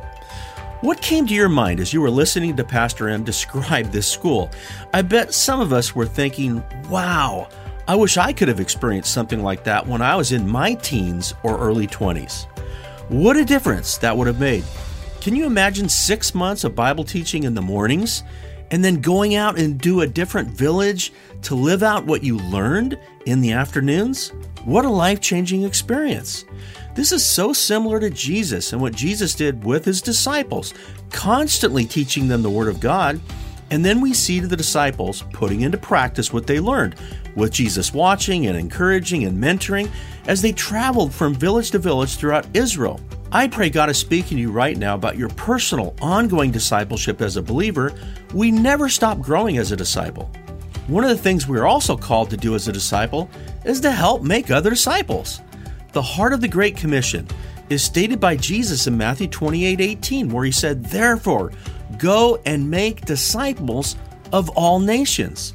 What 0.81 1.03
came 1.03 1.27
to 1.27 1.35
your 1.35 1.51
mind 1.51 1.79
as 1.79 1.93
you 1.93 2.01
were 2.01 2.11
listening 2.11 2.57
to 2.57 2.64
Pastor 2.64 3.11
M 3.11 3.23
describe 3.23 3.90
this 3.90 4.09
school? 4.09 4.51
I 4.95 5.03
bet 5.03 5.35
some 5.35 5.61
of 5.61 5.75
us 5.75 5.95
were 5.95 6.07
thinking, 6.07 6.64
wow, 6.88 7.51
I 7.87 7.95
wish 7.97 8.16
I 8.16 8.33
could 8.33 8.49
have 8.49 8.61
experienced 8.61 9.12
something 9.12 9.43
like 9.43 9.62
that 9.64 9.87
when 9.87 10.01
I 10.01 10.16
was 10.16 10.33
in 10.33 10.49
my 10.49 10.73
teens 10.73 11.35
or 11.43 11.59
early 11.59 11.87
20s. 11.87 12.47
What 13.11 13.37
a 13.37 13.45
difference 13.45 13.99
that 13.99 14.16
would 14.16 14.27
have 14.27 14.40
made. 14.40 14.64
Can 15.21 15.37
you 15.37 15.45
imagine 15.45 15.87
six 15.87 16.35
months 16.35 16.64
of 16.64 16.75
Bible 16.75 17.05
teaching 17.05 17.43
in 17.43 17.55
the 17.55 17.61
mornings 17.61 18.23
and 18.71 18.83
then 18.83 19.03
going 19.03 19.35
out 19.35 19.59
and 19.59 19.79
do 19.79 20.01
a 20.01 20.07
different 20.07 20.49
village 20.49 21.12
to 21.43 21.55
live 21.55 21.83
out 21.83 22.07
what 22.07 22.25
you 22.25 22.38
learned 22.38 22.99
in 23.27 23.43
the 23.43 23.53
afternoons? 23.53 24.33
What 24.64 24.85
a 24.85 24.90
life 24.90 25.20
changing 25.20 25.64
experience. 25.64 26.44
This 26.94 27.12
is 27.12 27.25
so 27.25 27.53
similar 27.53 27.99
to 28.01 28.11
Jesus 28.11 28.73
and 28.73 28.83
what 28.83 28.94
Jesus 28.94 29.35
did 29.35 29.64
with 29.64 29.85
his 29.85 30.03
disciples, 30.03 30.75
constantly 31.11 31.87
teaching 31.87 32.29
them 32.29 32.42
the 32.42 32.51
Word 32.51 32.68
of 32.68 32.81
God. 32.81 33.20
And 33.70 33.85
then 33.85 34.01
we 34.01 34.12
see 34.12 34.40
the 34.40 34.57
disciples 34.57 35.23
putting 35.33 35.61
into 35.62 35.79
practice 35.79 36.33
what 36.33 36.46
they 36.46 36.61
learned, 36.61 36.96
with 37.37 37.53
Jesus 37.53 37.94
watching 37.94 38.49
and 38.49 38.59
encouraging 38.59 39.25
and 39.25 39.42
mentoring 39.42 39.88
as 40.27 40.42
they 40.42 40.53
traveled 40.53 41.14
from 41.14 41.35
village 41.35 41.70
to 41.70 41.79
village 41.79 42.16
throughout 42.16 42.46
Israel. 42.55 43.01
I 43.33 43.46
pray 43.46 43.70
God 43.70 43.88
is 43.88 43.96
speaking 43.96 44.37
to 44.37 44.42
you 44.42 44.51
right 44.51 44.77
now 44.77 44.96
about 44.96 45.16
your 45.16 45.29
personal, 45.31 45.94
ongoing 46.03 46.51
discipleship 46.51 47.23
as 47.23 47.37
a 47.37 47.42
believer. 47.42 47.94
We 48.35 48.51
never 48.51 48.88
stop 48.88 49.20
growing 49.20 49.57
as 49.59 49.70
a 49.70 49.77
disciple. 49.77 50.29
One 50.88 51.05
of 51.05 51.11
the 51.11 51.16
things 51.16 51.46
we 51.46 51.57
are 51.57 51.66
also 51.68 51.96
called 51.96 52.31
to 52.31 52.37
do 52.37 52.57
as 52.57 52.66
a 52.66 52.73
disciple 52.73 53.31
is 53.64 53.81
to 53.81 53.90
help 53.90 54.23
make 54.23 54.51
other 54.51 54.70
disciples. 54.70 55.40
The 55.92 56.03
heart 56.03 56.33
of 56.33 56.40
the 56.40 56.49
Great 56.49 56.77
Commission 56.77 57.27
is 57.68 57.83
stated 57.83 58.20
by 58.20 58.37
Jesus 58.37 58.87
in 58.87 58.96
Matthew 58.96 59.29
28 59.29 59.81
18, 59.81 60.29
where 60.29 60.44
he 60.44 60.53
said, 60.53 60.85
Therefore, 60.85 61.53
go 61.99 62.40
and 62.46 62.70
make 62.70 63.05
disciples 63.05 63.96
of 64.33 64.49
all 64.51 64.81
nations. 64.81 65.55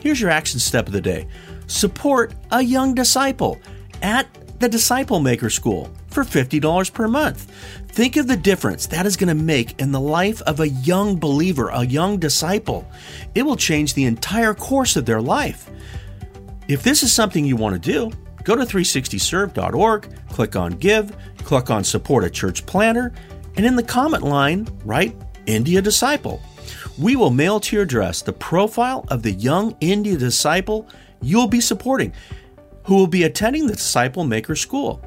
Here's 0.00 0.20
your 0.20 0.30
action 0.30 0.60
step 0.60 0.86
of 0.86 0.92
the 0.92 1.00
day 1.00 1.26
support 1.66 2.34
a 2.50 2.62
young 2.62 2.94
disciple 2.94 3.58
at 4.02 4.28
the 4.60 4.68
Disciple 4.68 5.20
Maker 5.20 5.50
School 5.50 5.90
for 6.08 6.22
$50 6.22 6.92
per 6.92 7.08
month. 7.08 7.50
Think 7.88 8.16
of 8.16 8.26
the 8.26 8.36
difference 8.36 8.86
that 8.88 9.06
is 9.06 9.16
going 9.16 9.28
to 9.28 9.42
make 9.42 9.80
in 9.80 9.92
the 9.92 10.00
life 10.00 10.42
of 10.42 10.60
a 10.60 10.68
young 10.68 11.16
believer, 11.16 11.68
a 11.68 11.84
young 11.84 12.18
disciple. 12.18 12.88
It 13.34 13.42
will 13.42 13.56
change 13.56 13.94
the 13.94 14.04
entire 14.04 14.54
course 14.54 14.96
of 14.96 15.06
their 15.06 15.20
life. 15.20 15.70
If 16.66 16.82
this 16.82 17.02
is 17.02 17.12
something 17.12 17.44
you 17.44 17.56
want 17.56 17.74
to 17.74 17.92
do, 17.92 18.10
go 18.42 18.56
to 18.56 18.62
360serve.org, 18.62 20.28
click 20.28 20.56
on 20.56 20.72
Give, 20.72 21.14
click 21.38 21.70
on 21.70 21.84
Support 21.84 22.24
a 22.24 22.30
Church 22.30 22.64
Planter, 22.64 23.12
and 23.56 23.66
in 23.66 23.76
the 23.76 23.82
comment 23.82 24.22
line, 24.22 24.66
write 24.84 25.14
India 25.46 25.82
Disciple. 25.82 26.42
We 26.98 27.16
will 27.16 27.30
mail 27.30 27.60
to 27.60 27.76
your 27.76 27.82
address 27.82 28.22
the 28.22 28.32
profile 28.32 29.04
of 29.08 29.22
the 29.22 29.32
young 29.32 29.76
India 29.80 30.16
disciple 30.16 30.88
you'll 31.20 31.48
be 31.48 31.60
supporting, 31.60 32.12
who 32.84 32.94
will 32.94 33.06
be 33.06 33.24
attending 33.24 33.66
the 33.66 33.74
Disciple 33.74 34.24
Maker 34.24 34.56
School. 34.56 35.02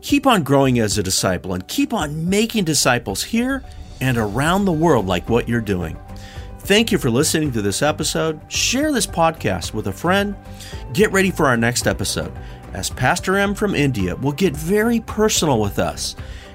Keep 0.00 0.26
on 0.26 0.42
growing 0.42 0.78
as 0.78 0.96
a 0.96 1.02
disciple 1.02 1.52
and 1.52 1.66
keep 1.68 1.92
on 1.92 2.28
making 2.28 2.64
disciples 2.64 3.22
here 3.22 3.62
and 4.00 4.16
around 4.16 4.64
the 4.64 4.72
world 4.72 5.06
like 5.06 5.28
what 5.28 5.48
you're 5.48 5.60
doing. 5.60 5.98
Thank 6.68 6.92
you 6.92 6.98
for 6.98 7.08
listening 7.08 7.50
to 7.52 7.62
this 7.62 7.80
episode. 7.80 8.42
Share 8.52 8.92
this 8.92 9.06
podcast 9.06 9.72
with 9.72 9.86
a 9.86 9.92
friend. 9.92 10.36
Get 10.92 11.10
ready 11.12 11.30
for 11.30 11.46
our 11.46 11.56
next 11.56 11.86
episode, 11.86 12.30
as 12.74 12.90
Pastor 12.90 13.38
M 13.38 13.54
from 13.54 13.74
India 13.74 14.14
will 14.16 14.32
get 14.32 14.54
very 14.54 15.00
personal 15.00 15.62
with 15.62 15.78
us 15.78 16.14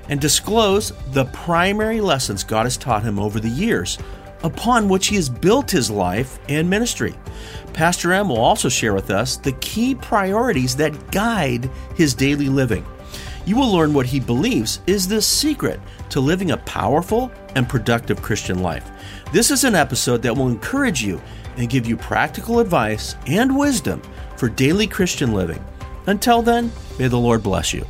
and 0.09 0.21
disclose 0.21 0.93
the 1.13 1.25
primary 1.25 1.99
lessons 1.99 2.43
God 2.43 2.67
has 2.67 2.77
taught 2.77 3.01
him 3.01 3.17
over 3.17 3.39
the 3.39 3.49
years 3.49 3.97
upon 4.43 4.87
which 4.87 5.07
he 5.07 5.15
has 5.15 5.29
built 5.29 5.71
his 5.71 5.89
life 5.89 6.37
and 6.47 6.69
ministry. 6.69 7.15
Pastor 7.73 8.13
M 8.13 8.29
will 8.29 8.37
also 8.37 8.69
share 8.69 8.93
with 8.93 9.09
us 9.09 9.37
the 9.37 9.53
key 9.53 9.95
priorities 9.95 10.75
that 10.75 11.11
guide 11.11 11.71
his 11.95 12.13
daily 12.13 12.49
living. 12.49 12.85
You 13.45 13.55
will 13.57 13.73
learn 13.73 13.95
what 13.95 14.05
he 14.05 14.19
believes 14.19 14.79
is 14.85 15.07
the 15.07 15.23
secret 15.23 15.79
to 16.09 16.19
living 16.19 16.51
a 16.51 16.57
powerful 16.57 17.31
and 17.55 17.67
productive 17.67 18.21
Christian 18.21 18.59
life. 18.59 18.91
This 19.33 19.49
is 19.49 19.63
an 19.63 19.73
episode 19.73 20.21
that 20.21 20.37
will 20.37 20.47
encourage 20.47 21.01
you 21.01 21.19
and 21.57 21.67
give 21.67 21.87
you 21.87 21.97
practical 21.97 22.59
advice 22.59 23.15
and 23.25 23.57
wisdom 23.57 23.99
for 24.37 24.47
daily 24.47 24.85
Christian 24.85 25.33
living. 25.33 25.59
Until 26.05 26.43
then, 26.43 26.71
may 26.99 27.07
the 27.07 27.17
Lord 27.17 27.41
bless 27.41 27.73
you. 27.73 27.83